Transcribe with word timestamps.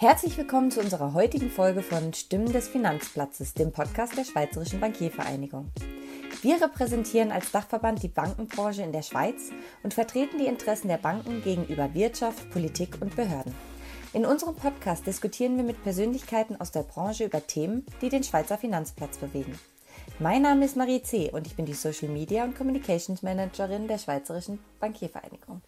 Herzlich 0.00 0.38
willkommen 0.38 0.70
zu 0.70 0.80
unserer 0.80 1.12
heutigen 1.12 1.50
Folge 1.50 1.82
von 1.82 2.14
Stimmen 2.14 2.50
des 2.50 2.68
Finanzplatzes, 2.68 3.52
dem 3.52 3.70
Podcast 3.70 4.16
der 4.16 4.24
Schweizerischen 4.24 4.80
Bankiervereinigung. 4.80 5.70
Wir 6.40 6.54
repräsentieren 6.54 7.30
als 7.30 7.52
Dachverband 7.52 8.02
die 8.02 8.08
Bankenbranche 8.08 8.80
in 8.80 8.92
der 8.92 9.02
Schweiz 9.02 9.50
und 9.82 9.92
vertreten 9.92 10.38
die 10.38 10.46
Interessen 10.46 10.88
der 10.88 10.96
Banken 10.96 11.42
gegenüber 11.42 11.92
Wirtschaft, 11.92 12.50
Politik 12.50 12.96
und 13.02 13.14
Behörden. 13.14 13.54
In 14.14 14.24
unserem 14.24 14.56
Podcast 14.56 15.06
diskutieren 15.06 15.58
wir 15.58 15.64
mit 15.64 15.82
Persönlichkeiten 15.82 16.58
aus 16.58 16.72
der 16.72 16.84
Branche 16.84 17.26
über 17.26 17.46
Themen, 17.46 17.84
die 18.00 18.08
den 18.08 18.24
Schweizer 18.24 18.56
Finanzplatz 18.56 19.18
bewegen. 19.18 19.58
Mein 20.18 20.40
Name 20.40 20.64
ist 20.64 20.78
Marie 20.78 21.02
C. 21.02 21.30
und 21.30 21.46
ich 21.46 21.56
bin 21.56 21.66
die 21.66 21.74
Social 21.74 22.08
Media 22.08 22.44
und 22.44 22.56
Communications 22.56 23.20
Managerin 23.20 23.86
der 23.86 23.98
Schweizerischen 23.98 24.60
Bankiervereinigung. 24.80 25.60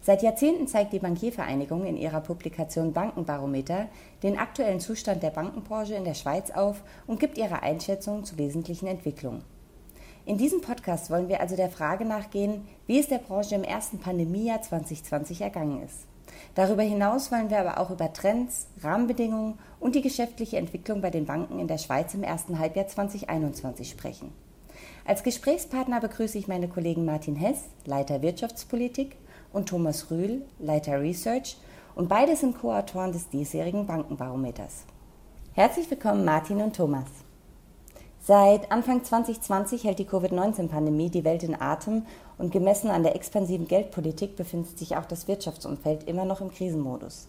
Seit 0.00 0.22
Jahrzehnten 0.22 0.68
zeigt 0.68 0.92
die 0.92 1.00
Bankiervereinigung 1.00 1.84
in 1.84 1.96
ihrer 1.96 2.20
Publikation 2.20 2.92
Bankenbarometer 2.92 3.88
den 4.22 4.38
aktuellen 4.38 4.80
Zustand 4.80 5.22
der 5.22 5.30
Bankenbranche 5.30 5.94
in 5.94 6.04
der 6.04 6.14
Schweiz 6.14 6.50
auf 6.50 6.82
und 7.06 7.20
gibt 7.20 7.36
ihre 7.36 7.62
Einschätzung 7.62 8.24
zu 8.24 8.38
wesentlichen 8.38 8.86
Entwicklungen. 8.86 9.42
In 10.24 10.38
diesem 10.38 10.60
Podcast 10.60 11.10
wollen 11.10 11.28
wir 11.28 11.40
also 11.40 11.56
der 11.56 11.70
Frage 11.70 12.04
nachgehen, 12.04 12.66
wie 12.86 12.98
es 12.98 13.08
der 13.08 13.18
Branche 13.18 13.54
im 13.54 13.64
ersten 13.64 13.98
Pandemiejahr 13.98 14.62
2020 14.62 15.40
ergangen 15.40 15.82
ist. 15.82 16.06
Darüber 16.54 16.82
hinaus 16.82 17.32
wollen 17.32 17.50
wir 17.50 17.58
aber 17.58 17.78
auch 17.78 17.90
über 17.90 18.12
Trends, 18.12 18.68
Rahmenbedingungen 18.82 19.58
und 19.80 19.94
die 19.94 20.02
geschäftliche 20.02 20.58
Entwicklung 20.58 21.00
bei 21.00 21.10
den 21.10 21.26
Banken 21.26 21.58
in 21.58 21.66
der 21.66 21.78
Schweiz 21.78 22.14
im 22.14 22.22
ersten 22.22 22.58
Halbjahr 22.58 22.86
2021 22.86 23.88
sprechen. 23.88 24.32
Als 25.04 25.22
Gesprächspartner 25.22 26.00
begrüße 26.00 26.36
ich 26.36 26.48
meine 26.48 26.68
Kollegen 26.68 27.04
Martin 27.04 27.36
Hess, 27.36 27.64
Leiter 27.86 28.20
Wirtschaftspolitik, 28.20 29.16
und 29.52 29.68
Thomas 29.68 30.10
Rühl, 30.10 30.42
Leiter 30.58 31.00
Research, 31.00 31.56
und 31.94 32.08
beide 32.08 32.36
sind 32.36 32.58
Co-Autoren 32.58 33.12
des 33.12 33.28
diesjährigen 33.28 33.86
Bankenbarometers. 33.86 34.84
Herzlich 35.54 35.90
willkommen 35.90 36.24
Martin 36.24 36.62
und 36.62 36.76
Thomas. 36.76 37.06
Seit 38.20 38.70
Anfang 38.70 39.02
2020 39.02 39.84
hält 39.84 39.98
die 39.98 40.04
Covid-19-Pandemie 40.04 41.10
die 41.10 41.24
Welt 41.24 41.42
in 41.42 41.60
Atem 41.60 42.04
und 42.36 42.52
gemessen 42.52 42.90
an 42.90 43.02
der 43.02 43.16
expansiven 43.16 43.66
Geldpolitik 43.66 44.36
befindet 44.36 44.78
sich 44.78 44.96
auch 44.96 45.06
das 45.06 45.28
Wirtschaftsumfeld 45.28 46.04
immer 46.04 46.24
noch 46.24 46.40
im 46.40 46.50
Krisenmodus. 46.50 47.28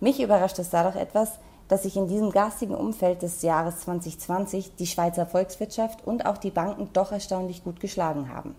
Mich 0.00 0.20
überrascht 0.20 0.58
es 0.58 0.70
dadurch 0.70 0.96
etwas, 0.96 1.38
dass 1.68 1.82
sich 1.82 1.96
in 1.96 2.08
diesem 2.08 2.30
garstigen 2.30 2.74
Umfeld 2.74 3.22
des 3.22 3.42
Jahres 3.42 3.80
2020 3.80 4.76
die 4.76 4.86
Schweizer 4.86 5.26
Volkswirtschaft 5.26 6.06
und 6.06 6.24
auch 6.24 6.38
die 6.38 6.50
Banken 6.50 6.88
doch 6.92 7.12
erstaunlich 7.12 7.62
gut 7.62 7.78
geschlagen 7.78 8.32
haben. 8.34 8.54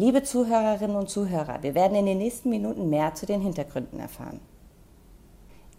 Liebe 0.00 0.22
Zuhörerinnen 0.22 0.94
und 0.94 1.10
Zuhörer, 1.10 1.60
wir 1.64 1.74
werden 1.74 1.96
in 1.96 2.06
den 2.06 2.18
nächsten 2.18 2.50
Minuten 2.50 2.88
mehr 2.88 3.16
zu 3.16 3.26
den 3.26 3.40
Hintergründen 3.40 3.98
erfahren. 3.98 4.38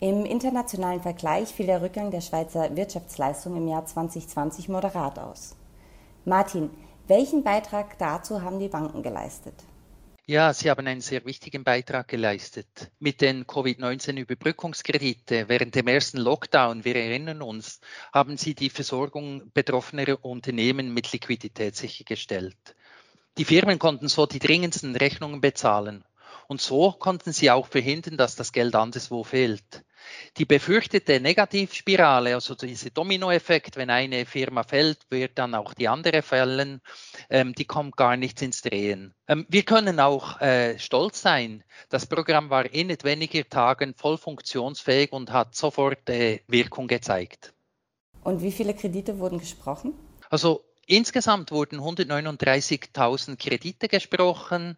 Im 0.02 0.26
internationalen 0.26 1.02
Vergleich 1.02 1.48
fiel 1.48 1.68
der 1.68 1.82
Rückgang 1.82 2.12
der 2.12 2.20
Schweizer 2.20 2.76
Wirtschaftsleistung 2.76 3.56
im 3.56 3.70
Jahr 3.70 3.86
2020 3.86 4.68
moderat 4.68 5.18
aus. 5.18 5.56
Martin, 6.26 6.70
welchen 7.08 7.46
Beitrag 7.46 7.98
dazu 7.98 8.42
haben 8.42 8.60
die 8.60 8.68
Banken 8.68 9.04
geleistet? 9.04 9.54
Ja, 10.26 10.54
sie 10.54 10.70
haben 10.70 10.86
einen 10.86 11.00
sehr 11.00 11.24
wichtigen 11.24 11.64
Beitrag 11.64 12.10
geleistet. 12.10 12.92
Mit 13.00 13.22
den 13.22 13.48
Covid-19-Überbrückungskredite 13.48 15.48
während 15.48 15.76
dem 15.76 15.88
ersten 15.88 16.18
Lockdown, 16.18 16.84
wir 16.84 16.98
erinnern 16.98 17.42
uns, 17.42 17.80
haben 18.14 18.36
sie 18.36 18.54
die 18.54 18.70
Versorgung 18.70 19.50
betroffener 19.54 20.26
Unternehmen 20.26 20.94
mit 20.94 21.14
Liquidität 21.14 21.78
sichergestellt. 21.78 22.76
Die 23.38 23.46
Firmen 23.46 23.80
konnten 23.80 24.08
so 24.08 24.26
die 24.26 24.40
dringendsten 24.40 24.96
Rechnungen 24.96 25.42
bezahlen. 25.42 26.04
Und 26.48 26.62
so 26.62 26.92
konnten 26.92 27.32
sie 27.32 27.52
auch 27.52 27.68
verhindern, 27.68 28.18
dass 28.18 28.36
das 28.36 28.52
Geld 28.52 28.76
anderswo 28.76 29.24
fehlt. 29.24 29.84
Die 30.38 30.46
befürchtete 30.46 31.20
Negativspirale, 31.20 32.34
also 32.34 32.56
dieser 32.56 32.90
Dominoeffekt, 32.90 33.76
wenn 33.76 33.92
eine 33.92 34.26
Firma 34.26 34.64
fällt, 34.64 35.00
wird 35.12 35.38
dann 35.38 35.54
auch 35.54 35.76
die 35.76 35.88
andere 35.88 36.24
fallen, 36.24 36.82
ähm, 37.30 37.54
die 37.54 37.66
kommt 37.66 37.96
gar 37.98 38.18
nicht 38.18 38.42
ins 38.42 38.64
Drehen. 38.64 39.14
Ähm, 39.28 39.46
wir 39.48 39.64
können 39.64 40.00
auch 40.00 40.42
äh, 40.42 40.80
stolz 40.80 41.22
sein. 41.22 41.64
Das 41.90 42.08
Programm 42.08 42.50
war 42.50 42.66
in 42.66 42.90
weniger 43.04 43.48
Tagen 43.48 43.94
voll 43.96 44.18
funktionsfähig 44.18 45.12
und 45.12 45.32
hat 45.32 45.54
sofort 45.54 46.10
äh, 46.10 46.40
Wirkung 46.48 46.88
gezeigt. 46.88 47.54
Und 48.24 48.42
wie 48.42 48.52
viele 48.52 48.74
Kredite 48.74 49.20
wurden 49.20 49.40
gesprochen? 49.40 49.94
Also 50.30 50.64
Insgesamt 50.92 51.52
wurden 51.52 51.80
139.000 51.80 53.38
Kredite 53.38 53.88
gesprochen, 53.88 54.76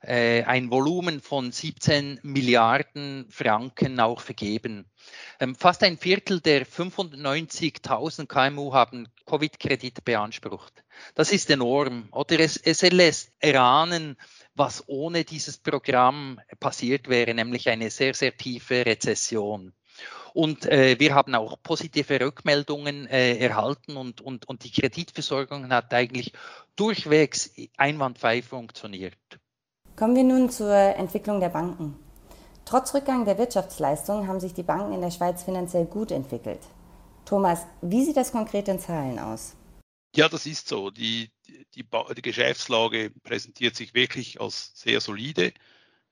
äh, 0.00 0.42
ein 0.44 0.70
Volumen 0.70 1.20
von 1.20 1.52
17 1.52 2.18
Milliarden 2.22 3.26
Franken 3.28 4.00
auch 4.00 4.22
vergeben. 4.22 4.90
Ähm, 5.38 5.54
fast 5.54 5.82
ein 5.82 5.98
Viertel 5.98 6.40
der 6.40 6.66
590.000 6.66 8.26
KMU 8.26 8.72
haben 8.72 9.08
Covid-Kredite 9.26 10.00
beansprucht. 10.00 10.82
Das 11.14 11.30
ist 11.30 11.50
enorm. 11.50 12.08
Oder 12.10 12.40
es, 12.40 12.56
es 12.56 12.80
lässt 12.80 13.34
erahnen, 13.38 14.16
was 14.54 14.88
ohne 14.88 15.24
dieses 15.24 15.58
Programm 15.58 16.40
passiert 16.58 17.08
wäre, 17.08 17.34
nämlich 17.34 17.68
eine 17.68 17.90
sehr, 17.90 18.14
sehr 18.14 18.34
tiefe 18.34 18.86
Rezession. 18.86 19.74
Und 20.32 20.66
äh, 20.66 20.98
wir 20.98 21.14
haben 21.14 21.34
auch 21.34 21.56
positive 21.62 22.20
Rückmeldungen 22.20 23.06
äh, 23.06 23.36
erhalten 23.38 23.96
und, 23.96 24.20
und, 24.20 24.48
und 24.48 24.64
die 24.64 24.70
Kreditversorgung 24.70 25.68
hat 25.70 25.92
eigentlich 25.92 26.32
durchwegs 26.76 27.50
einwandfrei 27.76 28.42
funktioniert. 28.42 29.16
Kommen 29.96 30.16
wir 30.16 30.24
nun 30.24 30.50
zur 30.50 30.72
Entwicklung 30.72 31.40
der 31.40 31.48
Banken. 31.48 31.96
Trotz 32.64 32.94
Rückgang 32.94 33.24
der 33.24 33.36
Wirtschaftsleistung 33.36 34.28
haben 34.28 34.38
sich 34.38 34.54
die 34.54 34.62
Banken 34.62 34.92
in 34.94 35.00
der 35.00 35.10
Schweiz 35.10 35.42
finanziell 35.42 35.86
gut 35.86 36.12
entwickelt. 36.12 36.60
Thomas, 37.24 37.66
wie 37.82 38.04
sieht 38.04 38.16
das 38.16 38.32
konkret 38.32 38.68
in 38.68 38.78
Zahlen 38.78 39.18
aus? 39.18 39.56
Ja, 40.14 40.28
das 40.28 40.46
ist 40.46 40.68
so. 40.68 40.90
Die, 40.90 41.30
die, 41.46 41.84
die 41.84 42.22
Geschäftslage 42.22 43.10
präsentiert 43.22 43.76
sich 43.76 43.94
wirklich 43.94 44.40
als 44.40 44.72
sehr 44.74 45.00
solide. 45.00 45.52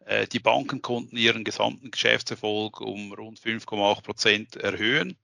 Äh, 0.08 0.26
die 0.26 0.41
Banken 0.41 0.80
konnten 0.80 1.19
ihren 1.19 1.44
gesamten 1.44 1.91
Geschäftserfolg 1.91 2.80
um 2.80 3.12
rund 3.12 3.38
5,8 3.38 4.02
Prozent 4.02 4.56
erhöhen. 4.56 5.19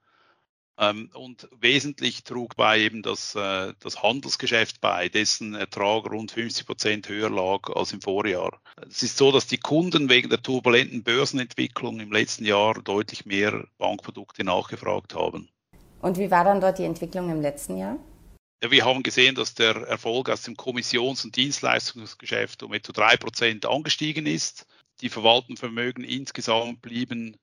Ähm, 0.79 1.09
und 1.15 1.49
wesentlich 1.59 2.25
trug 2.25 2.57
bei 2.57 2.81
eben 2.81 3.01
das, 3.01 3.35
äh, 3.35 3.73
das 3.81 4.03
Handelsgeschäft 4.03 4.83
bei, 4.83 5.09
dessen 5.09 5.55
Ertrag 5.55 6.11
rund 6.11 6.33
50 6.33 6.67
Prozent 6.67 7.09
höher 7.09 7.31
lag 7.31 7.71
als 7.75 7.93
im 7.93 8.03
Vorjahr. 8.03 8.61
Es 8.87 9.03
ist 9.03 9.17
so, 9.17 9.33
dass 9.33 9.47
die 9.47 9.57
Kunden 9.57 10.11
wegen 10.11 10.29
der 10.29 10.43
turbulenten 10.43 11.03
Börsenentwicklung 11.03 12.01
im 12.01 12.13
letzten 12.13 12.45
Jahr 12.45 12.75
deutlich 12.75 13.25
mehr 13.25 13.67
Bankprodukte 13.79 14.45
nachgefragt 14.45 15.15
haben. 15.15 15.49
Und 16.03 16.19
wie 16.19 16.31
war 16.31 16.45
dann 16.45 16.61
dort 16.61 16.79
die 16.79 16.85
Entwicklung 16.85 17.31
im 17.31 17.41
letzten 17.41 17.79
Jahr? 17.79 17.97
Wir 18.61 18.85
haben 18.85 19.03
gesehen, 19.03 19.35
dass 19.35 19.55
der 19.55 19.77
Erfolg 19.77 20.31
aus 20.31 20.43
dem 20.43 20.57
Kommissions- 20.57 21.25
und 21.25 21.37
Dienstleistungsgeschäft 21.37 22.63
um 22.63 22.73
etwa 22.73 22.93
drei 22.93 23.17
Prozent 23.17 23.67
angestiegen 23.67 24.27
ist. 24.27 24.67
Die 25.01 25.09
verwalteten 25.09 25.57
Vermögen 25.57 26.05
insgesamt 26.05 26.81
blieben 26.81 27.37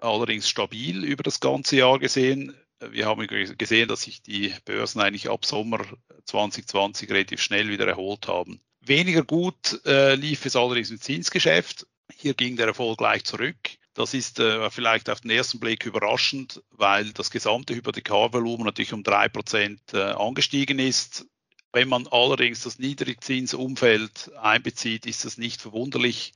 allerdings 0.00 0.48
stabil 0.48 1.04
über 1.04 1.22
das 1.22 1.40
ganze 1.40 1.76
Jahr 1.76 1.98
gesehen. 1.98 2.54
Wir 2.80 3.06
haben 3.06 3.26
gesehen, 3.26 3.88
dass 3.88 4.02
sich 4.02 4.22
die 4.22 4.54
Börsen 4.64 5.00
eigentlich 5.00 5.30
ab 5.30 5.46
Sommer 5.46 5.84
2020 6.26 7.10
relativ 7.10 7.40
schnell 7.40 7.68
wieder 7.68 7.86
erholt 7.86 8.28
haben. 8.28 8.60
Weniger 8.80 9.24
gut 9.24 9.80
äh, 9.86 10.14
lief 10.14 10.44
es 10.44 10.56
allerdings 10.56 10.90
im 10.90 11.00
Zinsgeschäft. 11.00 11.86
Hier 12.14 12.34
ging 12.34 12.56
der 12.56 12.66
Erfolg 12.66 12.98
gleich 12.98 13.24
zurück. 13.24 13.56
Das 13.96 14.12
ist 14.12 14.40
äh, 14.40 14.70
vielleicht 14.70 15.08
auf 15.08 15.22
den 15.22 15.30
ersten 15.30 15.58
Blick 15.58 15.86
überraschend, 15.86 16.62
weil 16.70 17.14
das 17.14 17.30
gesamte 17.30 17.74
Hypothekarvolumen 17.74 18.66
natürlich 18.66 18.92
um 18.92 19.02
drei 19.02 19.30
Prozent 19.30 19.80
äh, 19.94 20.02
angestiegen 20.02 20.78
ist. 20.78 21.26
Wenn 21.72 21.88
man 21.88 22.06
allerdings 22.06 22.62
das 22.62 22.78
Niedrigzinsumfeld 22.78 24.32
einbezieht, 24.36 25.06
ist 25.06 25.24
das 25.24 25.38
nicht 25.38 25.62
verwunderlich, 25.62 26.34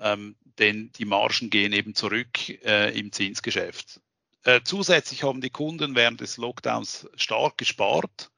ähm, 0.00 0.36
denn 0.60 0.92
die 0.92 1.04
Margen 1.04 1.50
gehen 1.50 1.72
eben 1.72 1.96
zurück 1.96 2.48
äh, 2.64 2.96
im 2.96 3.10
Zinsgeschäft. 3.10 4.00
Äh, 4.44 4.60
zusätzlich 4.62 5.24
haben 5.24 5.40
die 5.40 5.50
Kunden 5.50 5.96
während 5.96 6.20
des 6.20 6.36
Lockdowns 6.36 7.08
stark 7.16 7.58
gespart. 7.58 8.30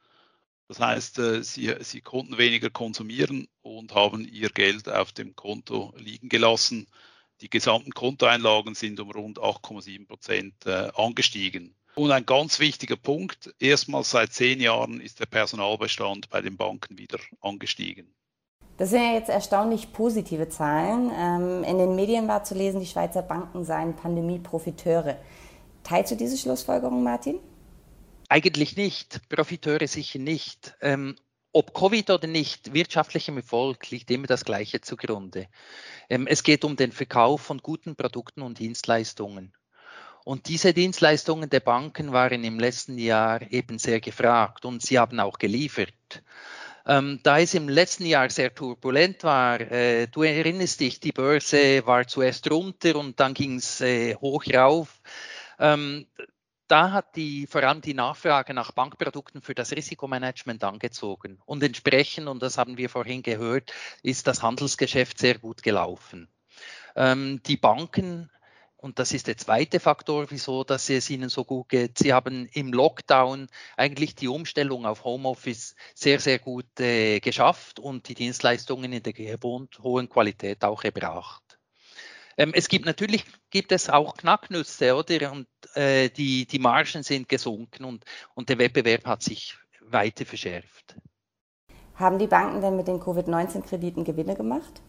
Das 0.68 0.80
heißt, 0.80 1.18
äh, 1.18 1.42
sie, 1.44 1.74
sie 1.80 2.00
konnten 2.00 2.38
weniger 2.38 2.70
konsumieren 2.70 3.46
und 3.60 3.94
haben 3.94 4.26
ihr 4.26 4.48
Geld 4.48 4.88
auf 4.88 5.12
dem 5.12 5.36
Konto 5.36 5.92
liegen 5.98 6.30
gelassen. 6.30 6.86
Die 7.40 7.50
gesamten 7.50 7.92
Kontoeinlagen 7.92 8.74
sind 8.74 9.00
um 9.00 9.10
rund 9.10 9.38
8,7 9.38 10.06
Prozent 10.06 10.54
äh, 10.66 10.90
angestiegen. 10.94 11.74
Und 11.94 12.10
ein 12.10 12.26
ganz 12.26 12.58
wichtiger 12.58 12.96
Punkt, 12.96 13.54
erstmals 13.60 14.10
seit 14.10 14.32
zehn 14.32 14.60
Jahren 14.60 15.00
ist 15.00 15.20
der 15.20 15.26
Personalbestand 15.26 16.28
bei 16.28 16.40
den 16.40 16.56
Banken 16.56 16.98
wieder 16.98 17.18
angestiegen. 17.40 18.12
Das 18.76 18.90
sind 18.90 19.02
ja 19.02 19.12
jetzt 19.12 19.28
erstaunlich 19.28 19.92
positive 19.92 20.48
Zahlen. 20.48 21.12
Ähm, 21.16 21.62
in 21.62 21.78
den 21.78 21.94
Medien 21.94 22.26
war 22.26 22.42
zu 22.42 22.54
lesen, 22.54 22.80
die 22.80 22.86
Schweizer 22.86 23.22
Banken 23.22 23.64
seien 23.64 23.94
Pandemie-Profiteure. 23.94 25.16
Teilst 25.84 26.10
du 26.10 26.16
diese 26.16 26.36
Schlussfolgerung, 26.36 27.04
Martin? 27.04 27.38
Eigentlich 28.28 28.76
nicht. 28.76 29.28
Profiteure 29.28 29.86
sicher 29.86 30.18
nicht. 30.18 30.74
Ob 31.56 31.72
Covid 31.72 32.10
oder 32.10 32.26
nicht, 32.26 32.74
wirtschaftlichem 32.74 33.36
Erfolg 33.36 33.88
liegt 33.90 34.10
immer 34.10 34.26
das 34.26 34.44
Gleiche 34.44 34.80
zugrunde. 34.80 35.46
Ähm, 36.10 36.26
es 36.26 36.42
geht 36.42 36.64
um 36.64 36.74
den 36.74 36.90
Verkauf 36.90 37.42
von 37.42 37.58
guten 37.58 37.94
Produkten 37.94 38.42
und 38.42 38.58
Dienstleistungen. 38.58 39.52
Und 40.24 40.48
diese 40.48 40.74
Dienstleistungen 40.74 41.48
der 41.48 41.60
Banken 41.60 42.12
waren 42.12 42.42
im 42.42 42.58
letzten 42.58 42.98
Jahr 42.98 43.40
eben 43.52 43.78
sehr 43.78 44.00
gefragt 44.00 44.64
und 44.64 44.82
sie 44.82 44.98
haben 44.98 45.20
auch 45.20 45.38
geliefert. 45.38 45.94
Ähm, 46.86 47.20
da 47.22 47.38
es 47.38 47.54
im 47.54 47.68
letzten 47.68 48.06
Jahr 48.06 48.30
sehr 48.30 48.52
turbulent 48.52 49.22
war, 49.22 49.60
äh, 49.60 50.08
du 50.08 50.24
erinnerst 50.24 50.80
dich, 50.80 50.98
die 50.98 51.12
Börse 51.12 51.86
war 51.86 52.08
zuerst 52.08 52.50
runter 52.50 52.96
und 52.96 53.20
dann 53.20 53.32
ging 53.32 53.58
es 53.58 53.80
äh, 53.80 54.16
hoch 54.16 54.44
rauf. 54.52 55.00
Ähm, 55.60 56.08
da 56.68 56.92
hat 56.92 57.16
die, 57.16 57.46
vor 57.46 57.62
allem 57.62 57.80
die 57.80 57.94
Nachfrage 57.94 58.54
nach 58.54 58.72
Bankprodukten 58.72 59.42
für 59.42 59.54
das 59.54 59.72
Risikomanagement 59.72 60.64
angezogen. 60.64 61.38
Und 61.44 61.62
entsprechend, 61.62 62.28
und 62.28 62.42
das 62.42 62.58
haben 62.58 62.78
wir 62.78 62.88
vorhin 62.88 63.22
gehört, 63.22 63.72
ist 64.02 64.26
das 64.26 64.42
Handelsgeschäft 64.42 65.18
sehr 65.18 65.38
gut 65.38 65.62
gelaufen. 65.62 66.28
Ähm, 66.96 67.40
die 67.46 67.56
Banken 67.56 68.30
und 68.84 68.98
das 68.98 69.14
ist 69.14 69.28
der 69.28 69.38
zweite 69.38 69.80
Faktor, 69.80 70.26
wieso 70.30 70.62
dass 70.62 70.90
es 70.90 71.08
ihnen 71.08 71.30
so 71.30 71.42
gut 71.46 71.70
geht. 71.70 71.96
Sie 71.96 72.12
haben 72.12 72.46
im 72.52 72.70
Lockdown 72.70 73.46
eigentlich 73.78 74.14
die 74.14 74.28
Umstellung 74.28 74.84
auf 74.84 75.04
Homeoffice 75.04 75.74
sehr, 75.94 76.20
sehr 76.20 76.38
gut 76.38 76.78
äh, 76.78 77.18
geschafft 77.20 77.80
und 77.80 78.10
die 78.10 78.14
Dienstleistungen 78.14 78.92
in 78.92 79.02
der 79.02 79.14
gewohnt 79.14 79.78
hohen 79.78 80.10
Qualität 80.10 80.64
auch 80.64 80.84
erbracht. 80.84 81.58
Ähm, 82.36 82.52
es 82.54 82.68
gibt 82.68 82.84
natürlich 82.84 83.24
gibt 83.48 83.72
es 83.72 83.88
auch 83.88 84.18
Knacknüsse, 84.18 84.94
oder? 84.94 85.32
Und 85.32 85.46
äh, 85.74 86.08
die, 86.10 86.46
die 86.46 86.58
Margen 86.58 87.02
sind 87.02 87.28
gesunken 87.28 87.84
und, 87.84 88.04
und 88.34 88.48
der 88.48 88.58
Wettbewerb 88.58 89.06
hat 89.06 89.22
sich 89.22 89.56
weiter 89.80 90.24
verschärft. 90.24 90.96
Haben 91.94 92.18
die 92.18 92.26
Banken 92.26 92.60
denn 92.60 92.76
mit 92.76 92.88
den 92.88 93.00
Covid-19-Krediten 93.00 94.04
Gewinne 94.04 94.34
gemacht? 94.34 94.82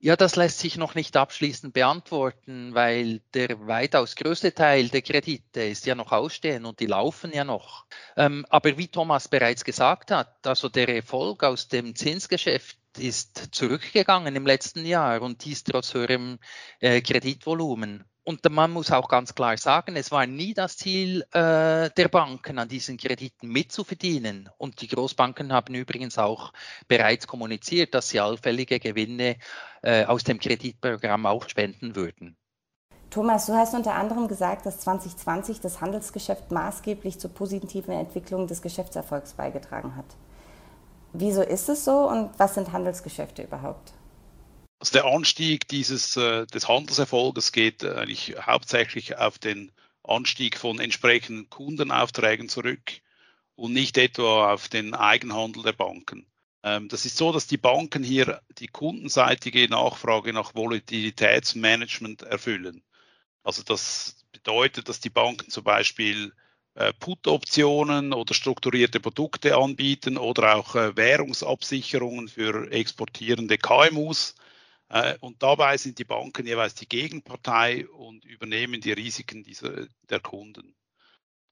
Ja, 0.00 0.14
das 0.14 0.36
lässt 0.36 0.60
sich 0.60 0.76
noch 0.76 0.94
nicht 0.94 1.16
abschließend 1.16 1.74
beantworten, 1.74 2.72
weil 2.72 3.20
der 3.34 3.66
weitaus 3.66 4.14
größte 4.14 4.54
Teil 4.54 4.88
der 4.88 5.02
Kredite 5.02 5.62
ist 5.62 5.86
ja 5.86 5.96
noch 5.96 6.12
ausstehen 6.12 6.66
und 6.66 6.78
die 6.78 6.86
laufen 6.86 7.32
ja 7.32 7.42
noch. 7.42 7.84
Ähm, 8.16 8.46
aber 8.48 8.78
wie 8.78 8.86
Thomas 8.86 9.26
bereits 9.26 9.64
gesagt 9.64 10.12
hat, 10.12 10.46
also 10.46 10.68
der 10.68 10.88
Erfolg 10.88 11.42
aus 11.42 11.66
dem 11.66 11.96
Zinsgeschäft 11.96 12.78
ist 12.96 13.48
zurückgegangen 13.52 14.36
im 14.36 14.46
letzten 14.46 14.86
Jahr 14.86 15.20
und 15.20 15.44
dies 15.44 15.64
trotz 15.64 15.94
höherem 15.94 16.38
äh, 16.78 17.00
Kreditvolumen. 17.00 18.04
Und 18.28 18.46
man 18.50 18.72
muss 18.72 18.90
auch 18.90 19.08
ganz 19.08 19.34
klar 19.34 19.56
sagen, 19.56 19.96
es 19.96 20.10
war 20.10 20.26
nie 20.26 20.52
das 20.52 20.76
Ziel 20.76 21.22
äh, 21.32 21.88
der 21.88 22.08
Banken, 22.10 22.58
an 22.58 22.68
diesen 22.68 22.98
Krediten 22.98 23.48
mitzuverdienen. 23.48 24.50
Und 24.58 24.82
die 24.82 24.88
Großbanken 24.88 25.50
haben 25.50 25.74
übrigens 25.74 26.18
auch 26.18 26.52
bereits 26.88 27.26
kommuniziert, 27.26 27.94
dass 27.94 28.10
sie 28.10 28.20
allfällige 28.20 28.80
Gewinne 28.80 29.36
äh, 29.80 30.04
aus 30.04 30.24
dem 30.24 30.38
Kreditprogramm 30.38 31.24
auch 31.24 31.48
spenden 31.48 31.96
würden. 31.96 32.36
Thomas, 33.08 33.46
du 33.46 33.54
hast 33.54 33.72
unter 33.72 33.94
anderem 33.94 34.28
gesagt, 34.28 34.66
dass 34.66 34.80
2020 34.80 35.62
das 35.62 35.80
Handelsgeschäft 35.80 36.50
maßgeblich 36.50 37.18
zur 37.18 37.32
positiven 37.32 37.94
Entwicklung 37.94 38.46
des 38.46 38.60
Geschäftserfolgs 38.60 39.32
beigetragen 39.32 39.96
hat. 39.96 40.16
Wieso 41.14 41.40
ist 41.40 41.70
es 41.70 41.86
so 41.86 42.06
und 42.06 42.38
was 42.38 42.56
sind 42.56 42.72
Handelsgeschäfte 42.72 43.44
überhaupt? 43.44 43.94
Also 44.80 44.92
der 44.92 45.06
Anstieg 45.06 45.66
dieses, 45.68 46.16
äh, 46.16 46.46
des 46.46 46.68
Handelserfolges 46.68 47.50
geht 47.50 47.82
äh, 47.82 47.94
eigentlich 47.94 48.36
hauptsächlich 48.40 49.16
auf 49.16 49.38
den 49.38 49.72
Anstieg 50.04 50.56
von 50.56 50.78
entsprechenden 50.78 51.50
Kundenaufträgen 51.50 52.48
zurück 52.48 52.92
und 53.56 53.72
nicht 53.72 53.98
etwa 53.98 54.52
auf 54.52 54.68
den 54.68 54.94
Eigenhandel 54.94 55.64
der 55.64 55.72
Banken. 55.72 56.26
Ähm, 56.62 56.88
das 56.88 57.06
ist 57.06 57.16
so, 57.16 57.32
dass 57.32 57.48
die 57.48 57.56
Banken 57.56 58.04
hier 58.04 58.40
die 58.58 58.68
kundenseitige 58.68 59.68
Nachfrage 59.68 60.32
nach 60.32 60.54
Volatilitätsmanagement 60.54 62.22
erfüllen. 62.22 62.82
Also 63.42 63.64
das 63.64 64.24
bedeutet, 64.30 64.88
dass 64.88 65.00
die 65.00 65.10
Banken 65.10 65.50
zum 65.50 65.64
Beispiel 65.64 66.32
äh, 66.74 66.92
Put-Optionen 67.00 68.12
oder 68.12 68.32
strukturierte 68.32 69.00
Produkte 69.00 69.56
anbieten 69.56 70.18
oder 70.18 70.54
auch 70.54 70.74
Währungsabsicherungen 70.76 72.28
für 72.28 72.70
exportierende 72.70 73.58
KMUs 73.58 74.36
äh, 74.38 74.47
und 75.20 75.42
dabei 75.42 75.76
sind 75.76 75.98
die 75.98 76.04
Banken 76.04 76.46
jeweils 76.46 76.74
die 76.74 76.88
Gegenpartei 76.88 77.86
und 77.88 78.24
übernehmen 78.24 78.80
die 78.80 78.92
Risiken 78.92 79.42
dieser, 79.42 79.86
der 80.08 80.20
Kunden. 80.20 80.74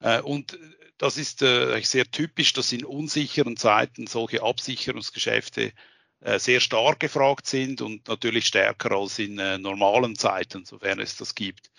Äh, 0.00 0.20
und 0.20 0.58
das 0.98 1.16
ist 1.16 1.42
äh, 1.42 1.80
sehr 1.82 2.10
typisch, 2.10 2.52
dass 2.52 2.72
in 2.72 2.84
unsicheren 2.84 3.56
Zeiten 3.56 4.06
solche 4.06 4.42
Absicherungsgeschäfte 4.42 5.72
sehr 6.38 6.60
stark 6.60 6.98
gefragt 6.98 7.46
sind 7.46 7.82
und 7.82 8.08
natürlich 8.08 8.46
stärker 8.46 8.92
als 8.92 9.18
in 9.18 9.34
normalen 9.34 10.16
Zeiten, 10.16 10.64
sofern 10.64 10.98
es 10.98 11.16
das 11.16 11.34
gibt. 11.34 11.70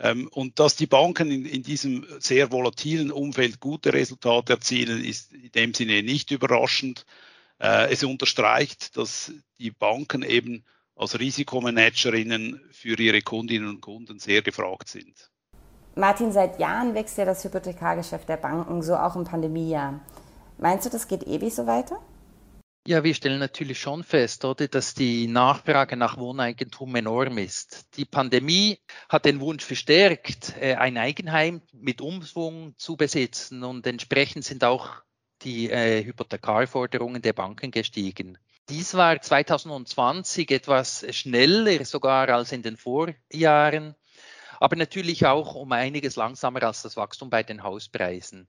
Ähm, 0.00 0.26
und 0.32 0.58
dass 0.58 0.74
die 0.74 0.88
Banken 0.88 1.30
in, 1.30 1.62
diesem 1.62 2.04
sehr 2.18 2.50
volatilen 2.50 3.12
Umfeld 3.12 3.60
gute 3.60 3.92
Resultate 3.92 4.54
erzielen, 4.54 5.04
ist 5.04 5.32
in 5.32 5.52
dem 5.52 5.72
Sinne 5.72 6.02
nicht 6.02 6.32
überraschend. 6.32 7.06
Es 7.58 8.02
unterstreicht, 8.02 8.96
dass 8.96 9.32
die 9.60 9.70
Banken 9.70 10.22
eben 10.24 10.64
als 10.96 11.18
Risikomanagerinnen 11.18 12.60
für 12.72 12.98
ihre 12.98 13.22
Kundinnen 13.22 13.68
und 13.68 13.80
Kunden 13.80 14.18
sehr 14.18 14.42
gefragt 14.42 14.88
sind. 14.88 15.30
Martin, 15.94 16.32
seit 16.32 16.58
Jahren 16.58 16.94
wächst 16.94 17.16
ja 17.16 17.24
das 17.24 17.44
Hypothekargeschäft 17.44 18.28
der 18.28 18.36
Banken, 18.36 18.82
so 18.82 18.96
auch 18.96 19.16
im 19.16 19.24
Pandemiejahr. 19.24 20.00
Meinst 20.58 20.86
du, 20.86 20.90
das 20.90 21.08
geht 21.08 21.26
ewig 21.26 21.54
so 21.54 21.66
weiter? 21.66 22.00
Ja, 22.86 23.02
wir 23.02 23.14
stellen 23.14 23.40
natürlich 23.40 23.80
schon 23.80 24.04
fest, 24.04 24.44
oder, 24.44 24.68
dass 24.68 24.94
die 24.94 25.26
Nachfrage 25.26 25.96
nach 25.96 26.18
Wohneigentum 26.18 26.94
enorm 26.94 27.36
ist. 27.38 27.96
Die 27.96 28.04
Pandemie 28.04 28.78
hat 29.08 29.24
den 29.24 29.40
Wunsch 29.40 29.64
verstärkt, 29.64 30.54
äh, 30.60 30.76
ein 30.76 30.96
Eigenheim 30.96 31.62
mit 31.72 32.00
Umschwung 32.00 32.74
zu 32.76 32.96
besitzen 32.96 33.64
und 33.64 33.86
entsprechend 33.86 34.44
sind 34.44 34.62
auch 34.62 35.02
die 35.42 35.68
äh, 35.68 36.04
Hypothekarforderungen 36.04 37.22
der 37.22 37.32
Banken 37.32 37.70
gestiegen. 37.70 38.38
Dies 38.68 38.94
war 38.94 39.20
2020 39.20 40.50
etwas 40.50 41.06
schneller 41.14 41.84
sogar 41.84 42.28
als 42.30 42.50
in 42.50 42.62
den 42.62 42.76
Vorjahren, 42.76 43.94
aber 44.58 44.74
natürlich 44.74 45.24
auch 45.24 45.54
um 45.54 45.70
einiges 45.70 46.16
langsamer 46.16 46.64
als 46.64 46.82
das 46.82 46.96
Wachstum 46.96 47.30
bei 47.30 47.44
den 47.44 47.62
Hauspreisen. 47.62 48.48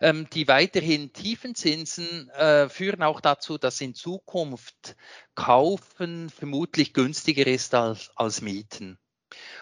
Ähm, 0.00 0.28
die 0.32 0.48
weiterhin 0.48 1.12
tiefen 1.12 1.54
Zinsen 1.54 2.30
äh, 2.30 2.70
führen 2.70 3.02
auch 3.02 3.20
dazu, 3.20 3.58
dass 3.58 3.82
in 3.82 3.94
Zukunft 3.94 4.96
Kaufen 5.34 6.30
vermutlich 6.30 6.94
günstiger 6.94 7.46
ist 7.46 7.74
als, 7.74 8.10
als 8.16 8.40
Mieten. 8.40 8.98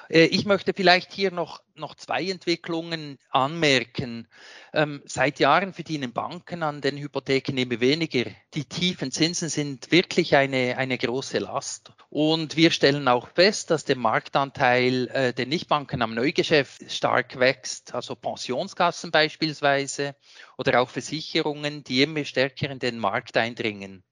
Äh, 0.09 0.25
ich 0.25 0.45
möchte 0.45 0.73
vielleicht 0.75 1.13
hier 1.13 1.31
noch, 1.31 1.63
noch 1.75 1.95
zwei 1.95 2.25
Entwicklungen 2.25 3.19
anmerken. 3.31 4.29
Ähm, 4.73 5.03
seit 5.07 5.39
Jahren 5.41 5.73
verdienen 5.73 6.13
Banken 6.13 6.63
an 6.63 6.81
den 6.81 6.97
Hypotheken 6.97 7.57
immer 7.57 7.81
weniger. 7.81 8.31
Die 8.55 8.65
tiefen 8.65 9.11
Zinsen 9.11 9.49
sind 9.49 9.91
wirklich 9.91 10.37
eine, 10.37 10.77
eine 10.77 10.99
große 10.99 11.39
Last. 11.39 11.93
Und 12.11 12.57
wir 12.57 12.71
stellen 12.71 13.09
auch 13.09 13.29
fest, 13.29 13.71
dass 13.71 13.85
der 13.85 13.97
Marktanteil 13.97 15.09
äh, 15.09 15.33
der 15.35 15.47
Nichtbanken 15.47 16.03
am 16.03 16.15
Neugeschäft 16.15 16.91
stark 16.91 17.39
wächst, 17.39 17.95
also 17.95 18.15
Pensionskassen 18.15 19.11
beispielsweise 19.11 20.17
oder 20.57 20.81
auch 20.81 20.89
Versicherungen, 20.89 21.85
die 21.85 22.03
immer 22.03 22.25
stärker 22.25 22.71
in 22.71 22.79
den 22.79 22.99
Markt 22.99 23.37
eindringen. 23.37 24.05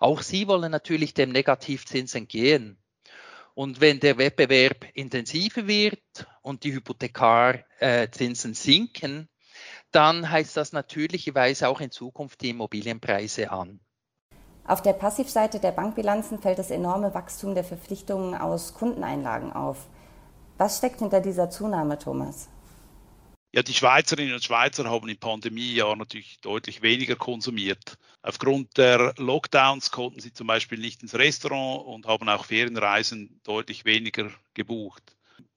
Auch 0.00 0.22
sie 0.22 0.46
wollen 0.48 0.70
natürlich 0.70 1.14
dem 1.14 1.30
Negativzins 1.30 2.14
entgehen. 2.14 2.83
Und 3.54 3.80
wenn 3.80 4.00
der 4.00 4.18
Wettbewerb 4.18 4.84
intensiver 4.94 5.66
wird 5.68 6.26
und 6.42 6.64
die 6.64 6.74
Hypothekarzinsen 6.74 8.54
sinken, 8.54 9.28
dann 9.92 10.28
heißt 10.28 10.56
das 10.56 10.72
natürlicherweise 10.72 11.68
auch 11.68 11.80
in 11.80 11.92
Zukunft 11.92 12.40
die 12.40 12.50
Immobilienpreise 12.50 13.50
an. 13.52 13.80
Auf 14.66 14.82
der 14.82 14.94
Passivseite 14.94 15.60
der 15.60 15.72
Bankbilanzen 15.72 16.40
fällt 16.40 16.58
das 16.58 16.70
enorme 16.70 17.14
Wachstum 17.14 17.54
der 17.54 17.64
Verpflichtungen 17.64 18.34
aus 18.34 18.74
Kundeneinlagen 18.74 19.52
auf. 19.52 19.86
Was 20.58 20.78
steckt 20.78 21.00
hinter 21.00 21.20
dieser 21.20 21.50
Zunahme, 21.50 21.98
Thomas? 21.98 22.48
Ja, 23.54 23.62
die 23.62 23.72
Schweizerinnen 23.72 24.34
und 24.34 24.42
Schweizer 24.42 24.90
haben 24.90 25.08
im 25.08 25.16
Pandemiejahr 25.16 25.94
natürlich 25.94 26.40
deutlich 26.40 26.82
weniger 26.82 27.14
konsumiert. 27.14 27.98
Aufgrund 28.20 28.76
der 28.76 29.14
Lockdowns 29.16 29.92
konnten 29.92 30.18
sie 30.18 30.32
zum 30.32 30.48
Beispiel 30.48 30.78
nicht 30.78 31.04
ins 31.04 31.14
Restaurant 31.14 31.86
und 31.86 32.06
haben 32.06 32.28
auch 32.28 32.46
Ferienreisen 32.46 33.38
deutlich 33.44 33.84
weniger 33.84 34.28
gebucht. 34.54 35.04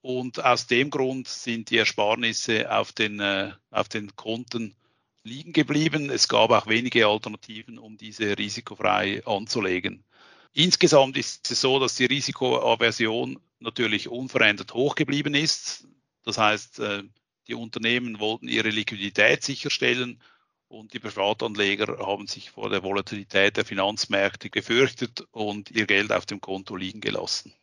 Und 0.00 0.44
aus 0.44 0.68
dem 0.68 0.90
Grund 0.90 1.26
sind 1.26 1.70
die 1.70 1.78
Ersparnisse 1.78 2.70
auf 2.72 2.92
den, 2.92 3.18
äh, 3.18 3.50
auf 3.72 3.88
den 3.88 4.14
Konten 4.14 4.76
liegen 5.24 5.52
geblieben. 5.52 6.08
Es 6.08 6.28
gab 6.28 6.52
auch 6.52 6.68
wenige 6.68 7.08
Alternativen, 7.08 7.80
um 7.80 7.96
diese 7.96 8.38
risikofrei 8.38 9.26
anzulegen. 9.26 10.04
Insgesamt 10.52 11.16
ist 11.16 11.50
es 11.50 11.60
so, 11.60 11.80
dass 11.80 11.96
die 11.96 12.06
Risikoaversion 12.06 13.40
natürlich 13.58 14.06
unverändert 14.06 14.72
hoch 14.72 14.94
geblieben 14.94 15.34
ist. 15.34 15.88
Das 16.22 16.38
heißt, 16.38 16.78
äh, 16.78 17.02
die 17.48 17.54
Unternehmen 17.54 18.20
wollten 18.20 18.48
ihre 18.48 18.70
Liquidität 18.70 19.42
sicherstellen 19.42 20.22
und 20.68 20.92
die 20.92 20.98
Privatanleger 20.98 22.06
haben 22.06 22.26
sich 22.26 22.50
vor 22.50 22.68
der 22.68 22.82
Volatilität 22.82 23.56
der 23.56 23.64
Finanzmärkte 23.64 24.50
gefürchtet 24.50 25.22
und 25.30 25.70
ihr 25.70 25.86
Geld 25.86 26.12
auf 26.12 26.26
dem 26.26 26.40
Konto 26.40 26.76
liegen 26.76 27.00
gelassen. 27.00 27.54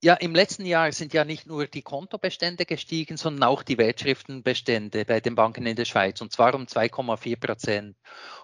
Ja, 0.00 0.14
im 0.14 0.32
letzten 0.32 0.64
Jahr 0.64 0.92
sind 0.92 1.12
ja 1.12 1.24
nicht 1.24 1.46
nur 1.46 1.66
die 1.66 1.82
Kontobestände 1.82 2.66
gestiegen, 2.66 3.16
sondern 3.16 3.48
auch 3.48 3.64
die 3.64 3.78
Wertschriftenbestände 3.78 5.04
bei 5.04 5.20
den 5.20 5.34
Banken 5.34 5.66
in 5.66 5.74
der 5.74 5.86
Schweiz, 5.86 6.20
und 6.20 6.32
zwar 6.32 6.54
um 6.54 6.66
2,4 6.66 7.36
Prozent. 7.36 7.96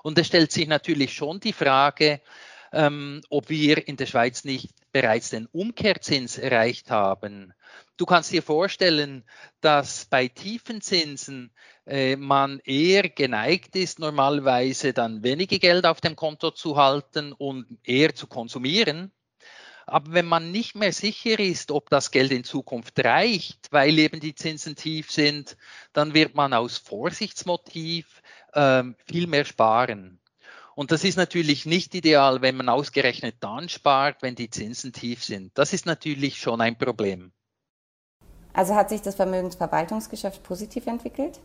Und 0.02 0.18
es 0.18 0.26
stellt 0.26 0.50
sich 0.50 0.66
natürlich 0.66 1.14
schon 1.14 1.38
die 1.38 1.52
Frage, 1.52 2.20
ähm, 2.73 3.20
ob 3.30 3.50
wir 3.50 3.87
in 3.87 3.96
der 3.96 4.06
Schweiz 4.06 4.42
nicht 4.42 4.73
bereits 4.90 5.30
den 5.30 5.46
Umkehrzins 5.46 6.38
erreicht 6.38 6.90
haben. 6.90 7.54
Du 7.97 8.07
kannst 8.07 8.33
dir 8.33 8.43
vorstellen, 8.43 9.25
dass 9.61 10.07
bei 10.07 10.29
tiefen 10.29 10.81
Zinsen 10.81 11.53
äh, 11.87 12.17
man 12.17 12.61
eher 12.65 13.09
geneigt 13.09 13.77
ist, 13.77 13.99
normalerweise 13.99 14.93
dann 14.93 15.23
weniger 15.23 15.59
Geld 15.59 15.87
auf 15.87 16.01
dem 16.01 16.17
Konto 16.17 16.51
zu 16.51 16.77
halten 16.77 17.33
und 17.33 17.79
eher 17.85 18.15
zu 18.15 18.27
konsumieren 18.27 19.13
aber 19.87 20.13
wenn 20.13 20.27
man 20.27 20.51
nicht 20.51 20.75
mehr 20.75 20.93
sicher 20.93 21.39
ist, 21.39 21.71
ob 21.71 21.91
das 21.91 22.11
Geld 22.11 22.33
in 22.33 22.45
Zukunft 22.45 22.99
reicht, 23.05 23.71
weil 23.71 23.99
eben 23.99 24.21
die 24.21 24.35
Zinsen 24.35 24.77
tief 24.77 25.11
sind, 25.11 25.57
dann 25.93 26.15
wird 26.15 26.35
man 26.35 26.55
aus 26.55 26.79
Vorsichtsmotiv 26.79 28.23
ähm, 28.55 28.97
viel 29.07 29.27
mehr 29.27 29.45
sparen. 29.45 30.21
Und 30.75 30.91
das 30.91 31.05
ist 31.05 31.17
natürlich 31.17 31.67
nicht 31.67 31.95
ideal, 31.95 32.43
wenn 32.43 32.57
man 32.57 32.69
ausgerechnet 32.69 33.37
dann 33.41 33.69
spart, 33.69 34.23
wenn 34.23 34.35
die 34.35 34.51
Zinsen 34.51 34.93
tief 34.93 35.23
sind. 35.23 35.57
Das 35.57 35.73
ist 35.73 35.87
natürlich 35.87 36.41
schon 36.41 36.61
ein 36.61 36.77
Problem. 36.79 37.33
Also 38.54 38.75
hat 38.76 38.88
sich 38.88 39.02
das 39.02 39.16
Vermögensverwaltungsgeschäft 39.16 40.42
positiv 40.44 40.87
entwickelt? 40.87 41.40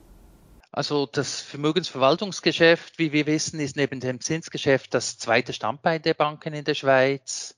Also 0.71 1.07
das 1.07 1.41
Vermögensverwaltungsgeschäft, 1.41 2.99
wie 2.99 3.11
wir 3.11 3.25
wissen, 3.25 3.59
ist 3.59 3.75
neben 3.75 3.99
dem 3.99 4.21
Zinsgeschäft 4.21 4.93
das 4.93 5.17
zweite 5.17 5.51
Standbein 5.51 6.01
der 6.03 6.13
Banken 6.13 6.53
in 6.53 6.63
der 6.63 6.75
Schweiz 6.75 7.57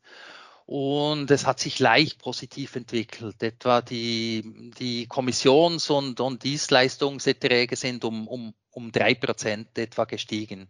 und 0.66 1.30
es 1.30 1.46
hat 1.46 1.60
sich 1.60 1.80
leicht 1.80 2.20
positiv 2.20 2.78
entwickelt. 2.78 3.44
Etwa 3.44 3.82
die, 3.82 4.72
die 4.80 5.06
Kommissions- 5.08 5.90
und, 5.90 6.22
und 6.22 6.44
Dienstleistungserträge 6.44 7.76
sind 7.76 8.06
um, 8.06 8.30
um, 8.30 8.54
um 8.72 8.94
drei 8.94 9.14
Prozent 9.14 9.78
etwa 9.78 10.06
gestiegen. 10.06 10.70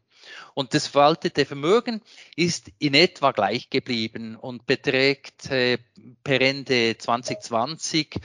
Und 0.54 0.74
das 0.74 0.88
verwaltete 0.88 1.46
Vermögen 1.46 2.02
ist 2.36 2.72
in 2.80 2.94
etwa 2.94 3.32
gleich 3.32 3.70
geblieben 3.70 4.36
und 4.36 4.66
beträgt 4.66 5.50
äh, 5.50 5.78
per 6.24 6.42
Ende 6.42 6.98
2020 6.98 8.16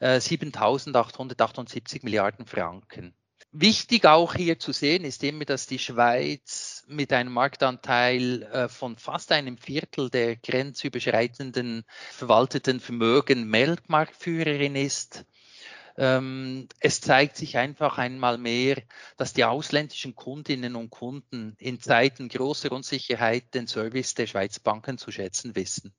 äh, 0.00 0.16
7.878 0.16 2.04
Milliarden 2.04 2.46
Franken. 2.46 3.14
Wichtig 3.58 4.04
auch 4.04 4.34
hier 4.34 4.58
zu 4.58 4.72
sehen 4.72 5.04
ist 5.04 5.24
immer, 5.24 5.46
dass 5.46 5.66
die 5.66 5.78
Schweiz 5.78 6.84
mit 6.88 7.10
einem 7.12 7.32
Marktanteil 7.32 8.42
äh, 8.42 8.68
von 8.68 8.98
fast 8.98 9.32
einem 9.32 9.56
Viertel 9.56 10.10
der 10.10 10.36
grenzüberschreitenden 10.36 11.84
verwalteten 12.10 12.80
Vermögen 12.80 13.50
Weltmarktführerin 13.50 14.76
ist. 14.76 15.24
Ähm, 15.98 16.68
es 16.80 17.00
zeigt 17.00 17.36
sich 17.36 17.56
einfach 17.56 17.98
einmal 17.98 18.38
mehr, 18.38 18.82
dass 19.16 19.32
die 19.32 19.44
ausländischen 19.44 20.14
Kundinnen 20.14 20.76
und 20.76 20.90
Kunden 20.90 21.54
in 21.58 21.80
Zeiten 21.80 22.28
großer 22.28 22.70
Unsicherheit 22.72 23.54
den 23.54 23.66
Service 23.66 24.14
der 24.14 24.26
Schweiz 24.26 24.58
Banken 24.58 24.98
zu 24.98 25.10
schätzen 25.10 25.56
wissen. 25.56 25.94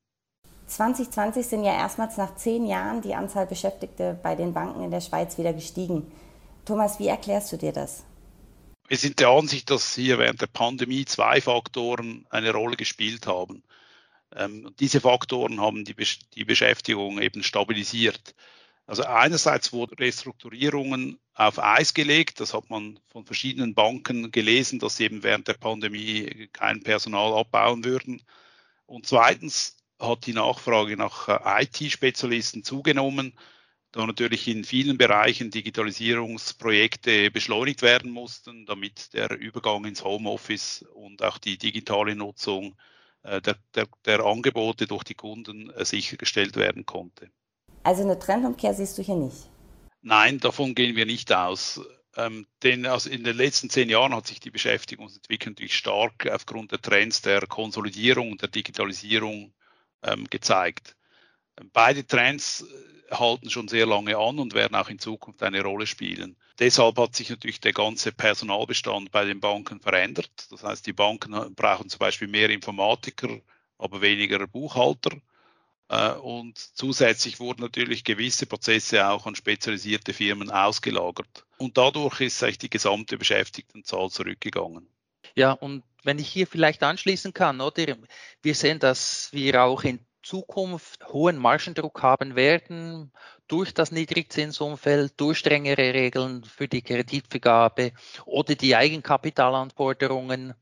2020 0.67 1.45
sind 1.45 1.63
ja 1.63 1.73
erstmals 1.73 2.17
nach 2.17 2.35
zehn 2.35 2.65
Jahren 2.67 3.01
die 3.01 3.15
Anzahl 3.15 3.47
Beschäftigter 3.47 4.13
bei 4.13 4.35
den 4.35 4.53
Banken 4.53 4.83
in 4.83 4.91
der 4.91 5.01
Schweiz 5.01 5.37
wieder 5.37 5.53
gestiegen. 5.53 6.11
Thomas, 6.65 6.99
wie 6.99 7.07
erklärst 7.07 7.51
du 7.53 7.57
dir 7.57 7.71
das? 7.71 8.03
Wir 8.87 8.97
sind 8.97 9.19
der 9.19 9.29
Ansicht, 9.29 9.69
dass 9.69 9.95
hier 9.95 10.17
während 10.17 10.41
der 10.41 10.47
Pandemie 10.47 11.05
zwei 11.05 11.41
Faktoren 11.41 12.25
eine 12.29 12.51
Rolle 12.51 12.75
gespielt 12.75 13.27
haben. 13.27 13.63
Ähm, 14.35 14.73
diese 14.79 15.01
Faktoren 15.01 15.61
haben 15.61 15.85
die, 15.85 15.93
Besch 15.93 16.19
die 16.35 16.45
Beschäftigung 16.45 17.19
eben 17.19 17.43
stabilisiert. 17.43 18.35
Also 18.87 19.03
einerseits 19.03 19.73
wurden 19.73 19.95
Restrukturierungen 19.95 21.19
auf 21.33 21.59
Eis 21.59 21.93
gelegt. 21.93 22.39
Das 22.39 22.53
hat 22.53 22.69
man 22.69 22.99
von 23.07 23.25
verschiedenen 23.25 23.75
Banken 23.75 24.31
gelesen, 24.31 24.79
dass 24.79 24.97
sie 24.97 25.03
eben 25.03 25.23
während 25.23 25.47
der 25.47 25.55
Pandemie 25.55 26.49
kein 26.53 26.81
Personal 26.81 27.33
abbauen 27.37 27.83
würden. 27.83 28.23
Und 28.85 29.05
zweitens 29.05 29.77
hat 29.99 30.25
die 30.25 30.33
Nachfrage 30.33 30.97
nach 30.97 31.27
äh, 31.27 31.63
IT-Spezialisten 31.63 32.63
zugenommen 32.63 33.33
da 33.91 34.05
natürlich 34.05 34.47
in 34.47 34.63
vielen 34.63 34.97
Bereichen 34.97 35.49
Digitalisierungsprojekte 35.49 37.31
beschleunigt 37.31 37.81
werden 37.81 38.11
mussten, 38.11 38.65
damit 38.65 39.13
der 39.13 39.31
Übergang 39.31 39.85
ins 39.85 40.03
Homeoffice 40.03 40.85
und 40.93 41.23
auch 41.23 41.37
die 41.37 41.57
digitale 41.57 42.15
Nutzung 42.15 42.75
äh, 43.23 43.41
der, 43.41 43.57
der, 43.75 43.87
der, 44.05 44.19
Angebote 44.19 44.87
durch 44.87 45.03
die 45.03 45.15
Kunden 45.15 45.69
äh, 45.71 45.85
sichergestellt 45.85 46.57
werden 46.57 46.85
konnte. 46.85 47.31
Also 47.87 48.03
eine 48.03 48.19
Trendumkehr 48.19 48.73
siehst 48.73 48.97
du 48.97 49.01
hier 49.01 49.15
nicht? 49.15 49.47
Nein, 50.01 50.41
davon 50.41 50.75
gehen 50.75 50.97
wir 50.97 51.05
nicht 51.05 51.31
aus. 51.31 51.79
Ähm, 52.17 52.45
denn 52.61 52.85
also 52.85 53.09
in 53.09 53.23
den 53.23 53.37
letzten 53.37 53.69
zehn 53.69 53.87
Jahren 53.87 54.13
hat 54.13 54.27
sich 54.27 54.41
die 54.41 54.51
Beschäftigungsentwicklung 54.51 55.53
natürlich 55.53 55.77
stark 55.77 56.29
aufgrund 56.29 56.73
der 56.73 56.81
Trends 56.81 57.21
der 57.21 57.47
Konsolidierung 57.47 58.33
und 58.33 58.41
der 58.41 58.49
Digitalisierung 58.49 59.53
ähm, 60.03 60.25
gezeigt. 60.29 60.97
Beide 61.71 62.05
Trends 62.05 62.65
halten 63.09 63.49
schon 63.49 63.69
sehr 63.69 63.85
lange 63.85 64.17
an 64.17 64.39
und 64.39 64.53
werden 64.53 64.75
auch 64.75 64.89
in 64.89 64.99
Zukunft 64.99 65.41
eine 65.41 65.63
Rolle 65.63 65.87
spielen. 65.87 66.35
Deshalb 66.59 66.97
hat 66.97 67.15
sich 67.15 67.29
natürlich 67.29 67.61
der 67.61 67.71
ganze 67.71 68.11
Personalbestand 68.11 69.11
bei 69.11 69.23
den 69.23 69.39
Banken 69.39 69.79
verändert. 69.79 70.47
Das 70.51 70.61
heißt, 70.61 70.85
die 70.85 70.91
Banken 70.91 71.55
brauchen 71.55 71.87
zum 71.87 71.99
Beispiel 71.99 72.27
mehr 72.27 72.49
Informatiker, 72.49 73.29
aber 73.77 74.01
weniger 74.01 74.45
Buchhalter. 74.45 75.21
Äh, 75.89 76.11
und 76.13 76.57
zusätzlich 76.57 77.39
wurden 77.39 77.61
natürlich 77.61 78.03
gewisse 78.03 78.45
Prozesse 78.45 79.07
auch 79.07 79.25
an 79.25 79.35
spezialisierte 79.35 80.13
Firmen 80.13 80.51
ausgelagert. 80.51 81.45
Und 81.57 81.77
dadurch 81.77 82.21
ist 82.21 82.43
eigentlich 82.43 82.57
die 82.59 82.69
gesamte 82.69 83.17
Beschäftigtenzahl 83.17 84.09
zurückgegangen. 84.09 84.89
Ja, 85.35 85.51
und 85.51 85.83
wenn 86.03 86.19
ich 86.19 86.29
hier 86.29 86.47
vielleicht 86.47 86.83
anschließen 86.83 87.33
kann, 87.33 87.61
oder? 87.61 87.97
Wir 88.41 88.55
sehen, 88.55 88.79
dass 88.79 89.29
wir 89.31 89.63
auch 89.63 89.83
in 89.83 89.99
Zukunft 90.23 91.07
hohen 91.07 91.37
Margendruck 91.37 92.01
haben 92.01 92.35
werden 92.35 93.13
durch 93.47 93.73
das 93.73 93.91
Niedrigzinsumfeld, 93.91 95.13
durch 95.17 95.37
strengere 95.37 95.93
Regeln 95.93 96.43
für 96.43 96.67
die 96.67 96.81
Kreditvergabe 96.81 97.93
oder 98.25 98.55
die 98.55 98.75
Eigenkapitalanforderungen. 98.75 100.53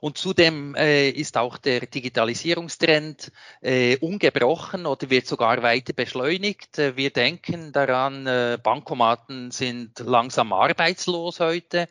Und 0.00 0.18
zudem 0.18 0.74
äh, 0.74 1.10
ist 1.10 1.36
auch 1.36 1.58
der 1.58 1.80
Digitalisierungstrend 1.80 3.32
äh, 3.60 3.96
ungebrochen 3.98 4.86
oder 4.86 5.10
wird 5.10 5.26
sogar 5.26 5.62
weiter 5.62 5.92
beschleunigt. 5.92 6.78
Äh, 6.78 6.96
wir 6.96 7.10
denken 7.10 7.72
daran, 7.72 8.26
äh, 8.26 8.58
Bankomaten 8.62 9.50
sind 9.50 9.98
langsam 10.00 10.52
arbeitslos 10.52 11.40
heute. 11.40 11.88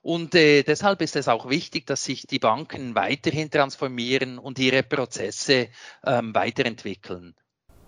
Und 0.00 0.34
äh, 0.34 0.62
deshalb 0.62 1.02
ist 1.02 1.16
es 1.16 1.28
auch 1.28 1.50
wichtig, 1.50 1.86
dass 1.86 2.04
sich 2.04 2.26
die 2.26 2.38
Banken 2.38 2.94
weiterhin 2.94 3.50
transformieren 3.50 4.38
und 4.38 4.58
ihre 4.58 4.82
Prozesse 4.82 5.68
ähm, 6.04 6.34
weiterentwickeln. 6.34 7.34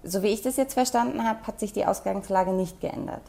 So 0.02 0.22
wie 0.22 0.28
ich 0.28 0.42
das 0.42 0.56
jetzt 0.56 0.74
verstanden 0.74 1.24
habe, 1.24 1.46
hat 1.46 1.60
sich 1.60 1.72
die 1.72 1.84
Ausgangslage 1.84 2.52
nicht 2.52 2.80
geändert. 2.80 3.22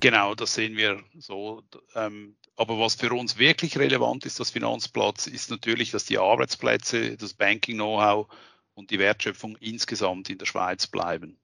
Genau, 0.00 0.34
das 0.34 0.54
sehen 0.54 0.76
wir 0.76 1.02
so. 1.18 1.62
Ähm, 1.94 2.36
aber 2.56 2.78
was 2.78 2.94
für 2.94 3.12
uns 3.12 3.38
wirklich 3.38 3.78
relevant 3.78 4.24
ist, 4.24 4.40
das 4.40 4.50
Finanzplatz, 4.50 5.26
ist 5.26 5.50
natürlich, 5.50 5.90
dass 5.90 6.04
die 6.04 6.18
Arbeitsplätze, 6.18 7.16
das 7.16 7.34
Banking-Know-how 7.34 8.26
und 8.74 8.90
die 8.90 8.98
Wertschöpfung 8.98 9.56
insgesamt 9.56 10.30
in 10.30 10.38
der 10.38 10.46
Schweiz 10.46 10.86
bleiben. 10.86 11.38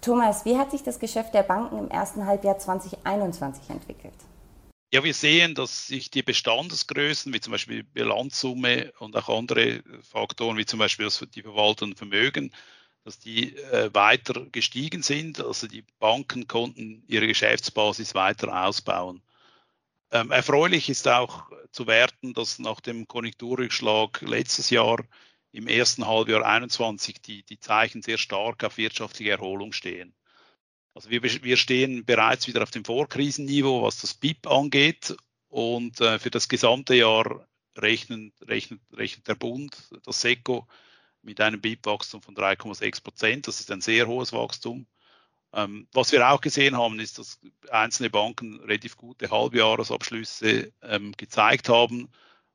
Thomas, 0.00 0.44
wie 0.44 0.56
hat 0.56 0.70
sich 0.70 0.82
das 0.82 0.98
Geschäft 0.98 1.34
der 1.34 1.42
Banken 1.42 1.78
im 1.78 1.88
ersten 1.88 2.26
Halbjahr 2.26 2.58
2021 2.58 3.70
entwickelt? 3.70 4.14
Ja, 4.92 5.02
wir 5.02 5.14
sehen, 5.14 5.54
dass 5.54 5.86
sich 5.86 6.10
die 6.10 6.22
Bestandesgrößen, 6.22 7.32
wie 7.32 7.40
zum 7.40 7.52
Beispiel 7.52 7.82
Bilanzsumme 7.82 8.92
und 8.98 9.16
auch 9.16 9.28
andere 9.28 9.82
Faktoren, 10.02 10.58
wie 10.58 10.66
zum 10.66 10.80
Beispiel 10.80 11.06
das, 11.06 11.24
die 11.34 11.42
verwaltenden 11.42 11.96
Vermögen, 11.96 12.52
dass 13.04 13.18
die 13.18 13.56
äh, 13.56 13.90
weiter 13.94 14.44
gestiegen 14.52 15.02
sind. 15.02 15.40
Also 15.40 15.66
die 15.66 15.84
Banken 15.98 16.46
konnten 16.46 17.04
ihre 17.06 17.26
Geschäftsbasis 17.26 18.14
weiter 18.14 18.66
ausbauen. 18.66 19.22
Ähm, 20.12 20.30
erfreulich 20.30 20.90
ist 20.90 21.08
auch 21.08 21.50
zu 21.72 21.86
werten, 21.86 22.34
dass 22.34 22.58
nach 22.58 22.80
dem 22.80 23.08
Konjunkturrückschlag 23.08 24.20
letztes 24.20 24.68
Jahr 24.68 25.02
im 25.52 25.66
ersten 25.66 26.06
Halbjahr 26.06 26.44
21 26.44 27.22
die, 27.22 27.42
die 27.44 27.58
Zeichen 27.58 28.02
sehr 28.02 28.18
stark 28.18 28.62
auf 28.62 28.76
wirtschaftliche 28.76 29.30
Erholung 29.30 29.72
stehen. 29.72 30.14
Also 30.94 31.08
wir, 31.08 31.22
wir 31.22 31.56
stehen 31.56 32.04
bereits 32.04 32.46
wieder 32.46 32.62
auf 32.62 32.70
dem 32.70 32.84
Vorkrisenniveau, 32.84 33.82
was 33.82 34.00
das 34.00 34.12
BIP 34.12 34.46
angeht. 34.46 35.16
Und 35.48 36.00
äh, 36.02 36.18
für 36.18 36.30
das 36.30 36.48
gesamte 36.48 36.94
Jahr 36.94 37.46
rechnen, 37.76 38.34
rechnet, 38.42 38.80
rechnet 38.92 39.28
der 39.28 39.34
Bund, 39.34 39.74
das 40.04 40.20
SECO, 40.20 40.66
mit 41.22 41.40
einem 41.40 41.60
BIP-Wachstum 41.60 42.20
von 42.20 42.34
3,6 42.34 43.02
Prozent. 43.02 43.48
Das 43.48 43.60
ist 43.60 43.70
ein 43.70 43.80
sehr 43.80 44.06
hohes 44.08 44.32
Wachstum. 44.34 44.86
Ähm, 45.54 45.86
was 45.92 46.12
wir 46.12 46.28
auch 46.30 46.40
gesehen 46.40 46.76
haben, 46.76 46.98
ist, 46.98 47.18
dass 47.18 47.38
einzelne 47.70 48.10
Banken 48.10 48.60
relativ 48.60 48.96
gute 48.96 49.30
Halbjahresabschlüsse 49.30 50.72
ähm, 50.82 51.12
gezeigt 51.16 51.68
haben. 51.68 52.08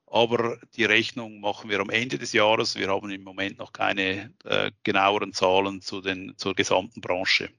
aber 0.10 0.58
die 0.76 0.86
Rechnung 0.86 1.40
machen 1.42 1.70
wir 1.70 1.80
am 1.80 1.90
Ende 1.90 2.18
des 2.18 2.34
Jahres. 2.34 2.76
Wir 2.76 2.88
haben 2.88 3.10
im 3.12 3.24
Moment 3.24 3.60
noch 3.60 3.74
keine 3.74 4.34
äh, 4.46 4.72
genaueren 4.84 5.34
Zahlen 5.34 5.82
zu 5.82 6.02
den, 6.02 6.34
zur 6.38 6.56
gesamten 6.56 7.02
Branche. 7.02 7.50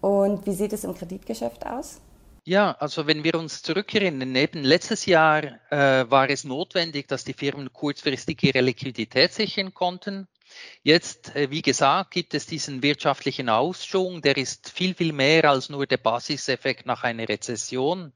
Und 0.00 0.46
wie 0.46 0.52
sieht 0.52 0.72
es 0.72 0.84
im 0.84 0.94
Kreditgeschäft 0.94 1.66
aus? 1.66 2.00
Ja, 2.46 2.72
also 2.72 3.06
wenn 3.06 3.24
wir 3.24 3.36
uns 3.36 3.62
zurückerinnern, 3.62 4.36
eben 4.36 4.62
letztes 4.62 5.06
Jahr 5.06 5.44
äh, 5.70 6.10
war 6.10 6.28
es 6.28 6.44
notwendig, 6.44 7.08
dass 7.08 7.24
die 7.24 7.32
Firmen 7.32 7.72
kurzfristig 7.72 8.42
ihre 8.42 8.60
Liquidität 8.60 9.32
sichern 9.32 9.72
konnten. 9.72 10.28
Jetzt, 10.82 11.34
äh, 11.34 11.50
wie 11.50 11.62
gesagt, 11.62 12.10
gibt 12.10 12.34
es 12.34 12.46
diesen 12.46 12.82
wirtschaftlichen 12.82 13.48
Ausschwung, 13.48 14.22
der 14.22 14.36
ist 14.36 14.70
viel, 14.70 14.94
viel 14.94 15.12
mehr 15.12 15.48
als 15.50 15.68
nur 15.68 15.86
der 15.86 15.96
Basiseffekt 15.96 16.86
nach 16.86 17.04
einer 17.04 17.28
Rezession. 17.28 18.12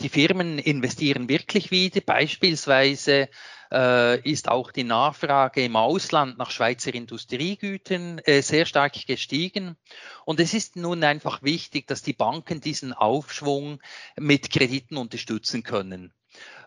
Die 0.00 0.08
Firmen 0.08 0.58
investieren 0.58 1.28
wirklich 1.28 1.70
wieder, 1.70 2.00
beispielsweise 2.00 3.28
äh, 3.72 4.20
ist 4.20 4.48
auch 4.48 4.70
die 4.70 4.84
Nachfrage 4.84 5.64
im 5.64 5.76
Ausland 5.76 6.38
nach 6.38 6.50
Schweizer 6.50 6.94
Industriegütern 6.94 8.18
äh, 8.20 8.40
sehr 8.40 8.66
stark 8.66 8.94
gestiegen. 9.06 9.76
Und 10.24 10.40
es 10.40 10.54
ist 10.54 10.76
nun 10.76 11.02
einfach 11.02 11.42
wichtig, 11.42 11.86
dass 11.86 12.02
die 12.02 12.12
Banken 12.12 12.60
diesen 12.60 12.92
Aufschwung 12.92 13.80
mit 14.16 14.50
Krediten 14.50 14.96
unterstützen 14.96 15.62
können. 15.62 16.12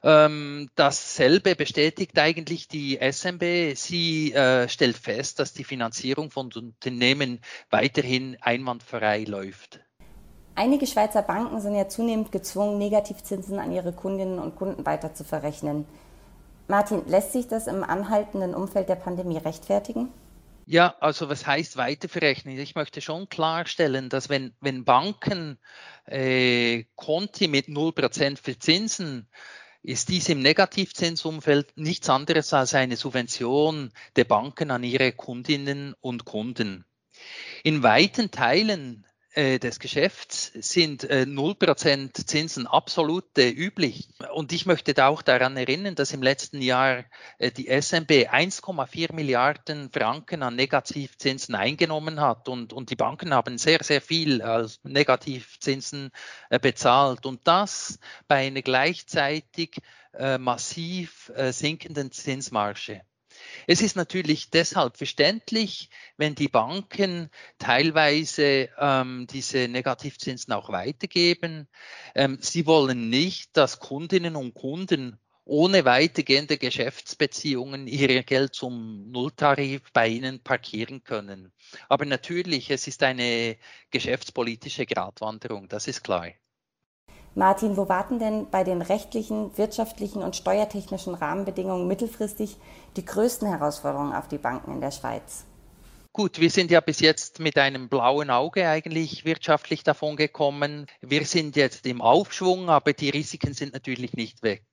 Ähm, 0.04 0.70
dasselbe 0.76 1.56
bestätigt 1.56 2.18
eigentlich 2.20 2.68
die 2.68 3.00
SMB. 3.00 3.76
Sie 3.76 4.34
äh, 4.34 4.70
stellt 4.70 4.98
fest, 4.98 5.40
dass 5.40 5.54
die 5.54 5.64
Finanzierung 5.64 6.32
von 6.32 6.50
Unternehmen 6.54 7.40
weiterhin 7.70 8.38
einwandfrei 8.42 9.24
läuft. 9.24 9.80
Einige 10.56 10.88
Schweizer 10.88 11.22
Banken 11.22 11.62
sind 11.62 11.76
ja 11.76 11.88
zunehmend 11.88 12.32
gezwungen, 12.32 12.78
Negativzinsen 12.78 13.60
an 13.60 13.72
ihre 13.72 13.94
Kundinnen 13.94 14.40
und 14.40 14.56
Kunden 14.56 14.86
weiter 14.86 15.14
zu 15.14 15.24
verrechnen. 15.24 15.86
Martin, 16.68 17.04
lässt 17.08 17.32
sich 17.32 17.48
das 17.48 17.68
im 17.68 17.84
anhaltenden 17.84 18.56
Umfeld 18.56 18.90
der 18.90 18.96
Pandemie 18.96 19.38
rechtfertigen? 19.38 20.10
Ja, 20.70 20.98
also 21.00 21.30
was 21.30 21.48
heißt 21.48 21.78
weiterverrechnen? 21.78 22.60
Ich 22.60 22.76
möchte 22.76 23.00
schon 23.00 23.30
klarstellen, 23.30 24.10
dass 24.10 24.28
wenn, 24.28 24.54
wenn 24.60 24.84
Banken 24.84 25.60
äh, 26.06 26.84
Konti 26.98 27.48
mit 27.48 27.68
0% 27.68 28.38
verzinsen, 28.38 29.30
ist 29.82 30.10
dies 30.10 30.28
im 30.28 30.42
Negativzinsumfeld 30.42 31.72
nichts 31.78 32.10
anderes 32.10 32.52
als 32.52 32.74
eine 32.74 32.98
Subvention 32.98 33.94
der 34.18 34.26
Banken 34.26 34.70
an 34.70 34.84
ihre 34.84 35.14
Kundinnen 35.14 35.96
und 36.02 36.26
Kunden. 36.26 36.84
In 37.64 37.82
weiten 37.82 38.30
Teilen 38.30 39.07
des 39.38 39.80
Geschäfts 39.80 40.52
sind 40.56 41.04
äh, 41.04 41.26
0% 41.28 42.26
Zinsen 42.26 42.66
absolut 42.66 43.38
äh, 43.38 43.50
üblich. 43.50 44.10
Und 44.34 44.52
ich 44.52 44.66
möchte 44.66 44.96
da 44.96 45.10
auch 45.10 45.22
daran 45.22 45.56
erinnern, 45.58 45.94
dass 45.94 46.12
im 46.12 46.24
letzten 46.24 46.60
Jahr 46.60 47.06
äh, 47.38 47.52
die 47.52 47.68
SMB 47.68 48.10
1,4 48.30 49.14
Milliarden 49.14 49.92
Franken 49.92 50.42
an 50.42 50.56
Negativzinsen 50.56 51.54
eingenommen 51.54 52.20
hat 52.20 52.50
und, 52.50 52.74
und 52.74 52.90
die 52.90 52.96
Banken 52.96 53.32
haben 53.32 53.60
sehr, 53.60 53.84
sehr 53.84 54.02
viel 54.02 54.42
als 54.42 54.80
Negativzinsen 54.84 56.10
äh, 56.50 56.58
bezahlt. 56.58 57.28
Und 57.28 57.42
das 57.44 58.00
bei 58.28 58.48
einer 58.48 58.64
gleichzeitig 58.64 59.78
äh, 60.14 60.40
massiv 60.40 61.32
sinkenden 61.52 62.12
Zinsmarge. 62.12 63.02
Es 63.70 63.82
ist 63.82 63.98
natürlich 63.98 64.50
deshalb 64.50 64.96
verständlich, 64.98 65.90
wenn 66.16 66.36
die 66.36 66.48
Banken 66.48 67.30
teilweise 67.60 68.70
ähm, 68.80 69.28
diese 69.30 69.68
Negativzinsen 69.68 70.54
auch 70.54 70.70
weitergeben. 70.70 71.68
Ähm, 72.16 72.38
sie 72.42 72.66
wollen 72.66 73.10
nicht, 73.10 73.58
dass 73.58 73.80
Kundinnen 73.80 74.38
und 74.38 74.54
Kunden 74.54 75.20
ohne 75.44 75.84
weitergehende 75.84 76.58
Geschäftsbeziehungen 76.58 77.88
ihr 77.88 78.24
Geld 78.24 78.56
zum 78.56 79.12
Nulltarif 79.12 79.82
bei 79.92 80.08
Ihnen 80.08 80.42
parkieren 80.42 81.04
können. 81.04 81.52
Aber 81.90 82.06
natürlich, 82.06 82.70
es 82.72 82.88
ist 82.88 83.04
eine 83.04 83.58
geschäftspolitische 83.92 84.86
Gratwanderung, 84.86 85.68
das 85.68 85.88
ist 85.88 86.04
klar. 86.04 86.32
Martin, 87.38 87.78
wo 87.78 87.88
warten 87.88 88.18
denn 88.18 88.50
bei 88.50 88.64
den 88.64 88.82
rechtlichen, 88.82 89.56
wirtschaftlichen 89.60 90.24
und 90.24 90.36
steuertechnischen 90.36 91.14
Rahmenbedingungen 91.14 91.88
mittelfristig 91.88 92.58
die 92.96 93.06
größten 93.06 93.48
Herausforderungen 93.48 94.14
auf 94.14 94.28
die 94.28 94.40
Banken 94.40 94.72
in 94.72 94.82
der 94.82 94.90
Schweiz? 94.90 95.46
Gut, 96.14 96.40
wir 96.40 96.50
sind 96.50 96.72
ja 96.72 96.80
bis 96.80 97.00
jetzt 97.00 97.40
mit 97.40 97.60
einem 97.60 97.90
blauen 97.90 98.32
Auge 98.32 98.68
eigentlich 98.68 99.24
wirtschaftlich 99.24 99.84
davon 99.84 100.16
gekommen. 100.16 100.88
Wir 101.02 101.26
sind 101.26 101.56
jetzt 101.56 101.86
im 101.86 102.02
Aufschwung, 102.02 102.72
aber 102.72 102.94
die 102.94 103.12
Risiken 103.12 103.54
sind 103.54 103.74
natürlich 103.74 104.14
nicht 104.14 104.42
weg. 104.42 104.64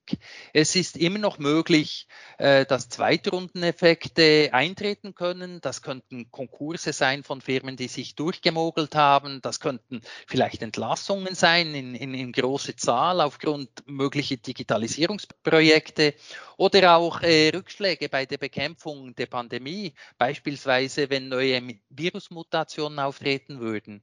Es 0.52 0.76
ist 0.76 0.96
immer 0.96 1.18
noch 1.18 1.38
möglich, 1.38 2.06
äh, 2.38 2.66
dass 2.66 2.88
Zweitrundeneffekte 2.88 4.50
eintreten 4.52 5.14
können. 5.14 5.60
Das 5.60 5.82
könnten 5.82 6.30
Konkurse 6.30 6.92
sein 6.92 7.22
von 7.22 7.40
Firmen, 7.40 7.76
die 7.76 7.88
sich 7.88 8.14
durchgemogelt 8.14 8.94
haben. 8.94 9.40
Das 9.42 9.60
könnten 9.60 10.00
vielleicht 10.26 10.62
Entlassungen 10.62 11.34
sein 11.34 11.74
in, 11.74 11.94
in, 11.94 12.14
in 12.14 12.32
große 12.32 12.76
Zahl 12.76 13.20
aufgrund 13.20 13.70
möglicher 13.86 14.36
Digitalisierungsprojekte 14.36 16.14
oder 16.56 16.96
auch 16.96 17.22
äh, 17.22 17.50
Rückschläge 17.54 18.08
bei 18.08 18.26
der 18.26 18.38
Bekämpfung 18.38 19.14
der 19.14 19.26
Pandemie, 19.26 19.94
beispielsweise 20.18 21.10
wenn 21.10 21.28
neue 21.28 21.62
Virusmutationen 21.90 22.98
auftreten 22.98 23.60
würden. 23.60 24.02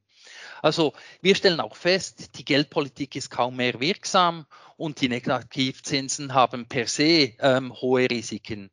Also 0.62 0.92
wir 1.20 1.34
stellen 1.34 1.60
auch 1.60 1.76
fest, 1.76 2.38
die 2.38 2.44
Geldpolitik 2.44 3.16
ist 3.16 3.30
kaum 3.30 3.56
mehr 3.56 3.80
wirksam 3.80 4.46
und 4.76 5.00
die 5.00 5.08
Negativzinsen 5.08 6.34
haben 6.34 6.66
per 6.66 6.86
se 6.86 7.34
ähm, 7.38 7.72
hohe 7.74 8.08
Risiken. 8.10 8.70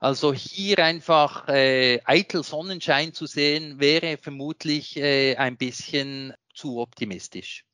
Also 0.00 0.32
hier 0.32 0.78
einfach 0.80 1.48
äh, 1.48 2.00
eitel 2.04 2.42
Sonnenschein 2.42 3.12
zu 3.14 3.26
sehen, 3.26 3.80
wäre 3.80 4.18
vermutlich 4.18 4.96
äh, 4.96 5.36
ein 5.36 5.56
bisschen 5.56 6.34
zu 6.54 6.78
optimistisch. 6.78 7.64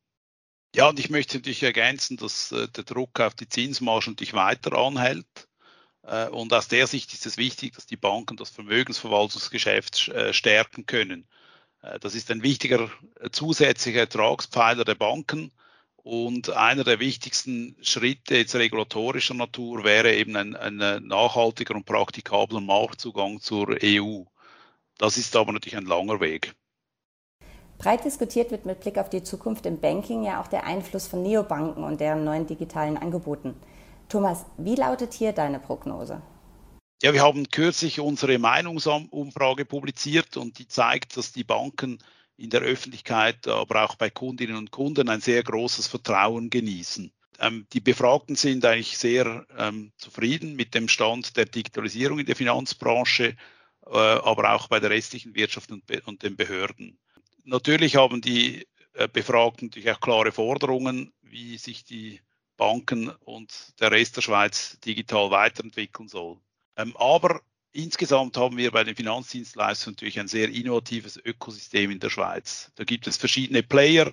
Ja, 0.75 0.89
und 0.89 0.99
ich 0.99 1.11
möchte 1.11 1.39
natürlich 1.39 1.63
ergänzen, 1.63 2.17
dass 2.17 2.53
äh, 2.53 2.69
der 2.69 2.85
Druck 2.85 3.19
auf 3.21 3.35
die 3.35 3.49
Zinsmarge 3.49 4.11
natürlich 4.11 4.35
weiter 4.35 4.73
anhält. 4.77 5.49
Äh, 6.03 6.29
und 6.29 6.53
aus 6.53 6.69
der 6.69 6.87
Sicht 6.87 7.13
ist 7.15 7.27
es 7.27 7.37
wichtig, 7.37 7.75
dass 7.75 7.87
die 7.87 7.97
Banken 7.97 8.37
das 8.37 8.51
Vermögensverwaltungsgeschäft 8.51 10.09
äh, 10.09 10.33
stärken 10.33 10.87
können. 10.87 11.27
Äh, 11.87 11.99
das 12.01 12.15
ist 12.15 12.31
ein 12.31 12.43
wichtiger 12.43 12.91
äh, 13.21 13.31
zusätzlicher 13.31 14.01
Ertragspfeiler 14.01 14.85
der 14.85 14.95
Banken. 14.95 15.53
Und 15.97 16.51
einer 16.51 16.85
der 16.85 17.01
wichtigsten 17.01 17.77
Schritte 17.83 18.37
jetzt 18.37 18.55
regulatorischer 18.55 19.35
Natur 19.35 19.83
wäre 19.83 20.15
eben 20.15 20.37
ein, 20.37 20.55
ein 20.55 20.77
nachhaltiger 21.05 21.75
und 21.75 21.85
praktikabler 21.85 22.61
Marktzugang 22.61 23.41
zur 23.41 23.77
EU. 23.83 24.23
Das 24.99 25.19
ist 25.19 25.35
aber 25.35 25.53
natürlich 25.53 25.77
ein 25.77 25.87
langer 25.87 26.21
Weg. 26.21 26.55
Breit 27.79 28.05
diskutiert 28.05 28.53
wird 28.53 28.67
mit 28.67 28.81
Blick 28.81 28.99
auf 28.99 29.11
die 29.11 29.25
Zukunft 29.25 29.67
im 29.67 29.81
Banking 29.81 30.23
ja 30.23 30.41
auch 30.41 30.47
der 30.47 30.65
Einfluss 30.65 31.09
von 31.09 31.25
Neobanken 31.25 31.83
und 31.83 32.01
deren 32.01 32.25
neuen 32.25 32.47
digitalen 32.47 32.97
Angeboten. 32.97 33.55
Thomas, 34.09 34.47
wie 34.57 34.77
lautet 34.77 35.13
hier 35.13 35.33
deine 35.33 35.59
Prognose? 35.59 36.23
Ja, 37.03 37.13
wir 37.13 37.23
haben 37.23 37.51
kürzlich 37.51 38.01
unsere 38.01 38.39
Meinungsumfrage 38.39 39.67
publiziert 39.67 40.39
und 40.39 40.59
die 40.59 40.67
zeigt, 40.67 41.17
dass 41.19 41.31
die 41.31 41.45
Banken 41.45 41.99
in 42.39 42.49
der 42.49 42.63
Öffentlichkeit, 42.63 43.47
aber 43.49 43.85
auch 43.85 43.97
bei 43.97 44.09
Kundinnen 44.09 44.57
und 44.57 44.71
Kunden 44.71 45.11
ein 45.11 45.21
sehr 45.21 45.43
großes 45.43 45.89
Vertrauen 45.89 46.49
genießen. 46.49 47.13
Ähm, 47.39 47.67
die 47.75 47.81
Befragten 47.81 48.35
sind 48.35 48.65
eigentlich 48.65 48.97
sehr 48.97 49.47
ähm, 49.59 49.93
zufrieden 49.99 50.57
mit 50.57 50.75
dem 50.75 50.89
Stand 50.89 51.37
der 51.37 51.45
Digitalisierung 51.45 52.19
in 52.19 52.27
der 52.27 52.37
Finanzbranche, 52.37 53.37
äh, 53.87 53.91
aber 53.91 54.55
auch 54.55 54.69
bei 54.69 54.81
der 54.81 54.89
restlichen 54.91 55.35
Wirtschaft 55.35 55.71
und, 55.71 55.85
und 56.07 56.23
den 56.23 56.37
Behörden. 56.37 56.99
Natürlich 57.45 57.97
haben 57.97 58.23
die 58.23 58.67
äh, 58.95 59.07
Befragten 59.07 59.69
natürlich 59.69 59.91
auch 59.91 60.01
klare 60.01 60.33
Forderungen, 60.33 61.13
wie 61.21 61.59
sich 61.59 61.85
die 61.85 62.21
Banken 62.57 63.11
und 63.11 63.79
der 63.81 63.91
Rest 63.91 64.17
der 64.17 64.23
Schweiz 64.23 64.81
digital 64.81 65.31
weiterentwickeln 65.31 66.09
soll. 66.09 66.39
Ähm, 66.77 66.97
aber 66.97 67.41
insgesamt 67.73 68.37
haben 68.37 68.57
wir 68.57 68.71
bei 68.71 68.85
den 68.85 68.97
Finanzdienstleistern 68.97 69.93
natürlich 69.93 70.19
ein 70.19 70.29
sehr 70.29 70.49
innovatives 70.49 71.17
Ökosystem 71.17 71.91
in 71.91 72.01
der 72.01 72.11
Schweiz. 72.11 72.71
Da 72.77 72.85
gibt 72.85 73.07
es 73.07 73.17
verschiedene 73.17 73.63
Player, 73.63 74.13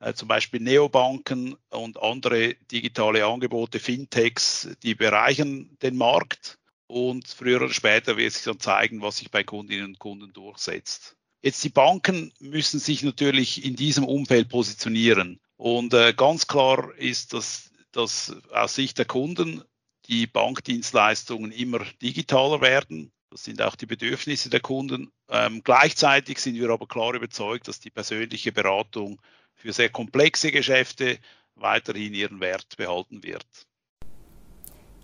äh, 0.00 0.14
zum 0.14 0.28
Beispiel 0.28 0.60
Neobanken 0.60 1.56
und 1.70 2.00
andere 2.02 2.54
digitale 2.70 3.24
Angebote, 3.24 3.80
Fintechs, 3.80 4.68
die 4.82 4.94
bereichern 4.94 5.76
den 5.82 5.96
Markt. 5.96 6.58
Und 6.86 7.26
früher 7.28 7.62
oder 7.62 7.72
später 7.72 8.16
wird 8.16 8.32
sich 8.32 8.44
dann 8.44 8.60
zeigen, 8.60 9.00
was 9.00 9.16
sich 9.16 9.30
bei 9.30 9.42
Kundinnen 9.42 9.86
und 9.86 9.98
Kunden 9.98 10.32
durchsetzt. 10.32 11.16
Jetzt 11.42 11.64
die 11.64 11.70
Banken 11.70 12.32
müssen 12.38 12.78
sich 12.78 13.02
natürlich 13.02 13.64
in 13.64 13.76
diesem 13.76 14.04
Umfeld 14.04 14.48
positionieren. 14.48 15.40
Und 15.56 15.94
äh, 15.94 16.12
ganz 16.14 16.46
klar 16.46 16.94
ist, 16.96 17.32
dass, 17.32 17.70
dass 17.92 18.34
aus 18.52 18.74
Sicht 18.74 18.98
der 18.98 19.04
Kunden 19.06 19.62
die 20.08 20.26
Bankdienstleistungen 20.26 21.50
immer 21.52 21.80
digitaler 22.02 22.60
werden. 22.60 23.12
Das 23.30 23.44
sind 23.44 23.60
auch 23.62 23.74
die 23.74 23.86
Bedürfnisse 23.86 24.50
der 24.50 24.60
Kunden. 24.60 25.10
Ähm, 25.28 25.62
gleichzeitig 25.64 26.38
sind 26.38 26.54
wir 26.54 26.70
aber 26.70 26.86
klar 26.86 27.14
überzeugt, 27.14 27.66
dass 27.68 27.80
die 27.80 27.90
persönliche 27.90 28.52
Beratung 28.52 29.20
für 29.54 29.72
sehr 29.72 29.88
komplexe 29.88 30.52
Geschäfte 30.52 31.18
weiterhin 31.56 32.14
ihren 32.14 32.40
Wert 32.40 32.76
behalten 32.76 33.22
wird. 33.22 33.46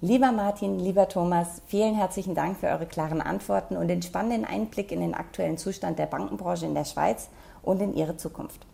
Lieber 0.03 0.33
Martin, 0.33 0.79
lieber 0.79 1.09
Thomas, 1.09 1.61
vielen 1.67 1.95
herzlichen 1.95 2.35
Dank 2.35 2.59
für 2.59 2.69
eure 2.69 2.87
klaren 2.87 3.21
Antworten 3.21 3.77
und 3.77 3.89
den 3.89 4.01
spannenden 4.01 4.47
Einblick 4.47 4.93
in 4.93 5.01
den 5.01 5.15
aktuellen 5.15 5.59
Zustand 5.59 5.99
der 5.99 6.07
Bankenbranche 6.07 6.65
in 6.65 6.75
der 6.75 6.87
Schweiz 6.87 7.29
und 7.63 7.81
in 7.83 7.95
ihre 7.95 8.17
Zukunft. 8.17 8.67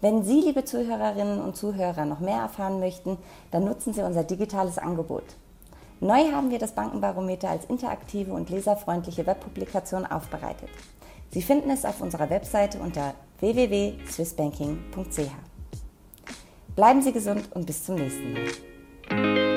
Wenn 0.00 0.22
Sie, 0.22 0.40
liebe 0.40 0.64
Zuhörerinnen 0.64 1.40
und 1.40 1.56
Zuhörer, 1.56 2.04
noch 2.04 2.20
mehr 2.20 2.38
erfahren 2.38 2.78
möchten, 2.78 3.18
dann 3.50 3.64
nutzen 3.64 3.92
Sie 3.92 4.02
unser 4.02 4.22
digitales 4.22 4.78
Angebot. 4.78 5.24
Neu 6.00 6.30
haben 6.30 6.50
wir 6.50 6.60
das 6.60 6.72
Bankenbarometer 6.72 7.50
als 7.50 7.64
interaktive 7.64 8.32
und 8.32 8.50
leserfreundliche 8.50 9.26
Webpublikation 9.26 10.06
aufbereitet. 10.06 10.68
Sie 11.30 11.42
finden 11.42 11.70
es 11.70 11.84
auf 11.84 12.00
unserer 12.00 12.30
Webseite 12.30 12.78
unter 12.78 13.14
www.swissbanking.ch. 13.40 15.30
Bleiben 16.76 17.02
Sie 17.02 17.12
gesund 17.12 17.50
und 17.54 17.66
bis 17.66 17.84
zum 17.84 17.96
nächsten 17.96 18.32
Mal. 18.34 19.47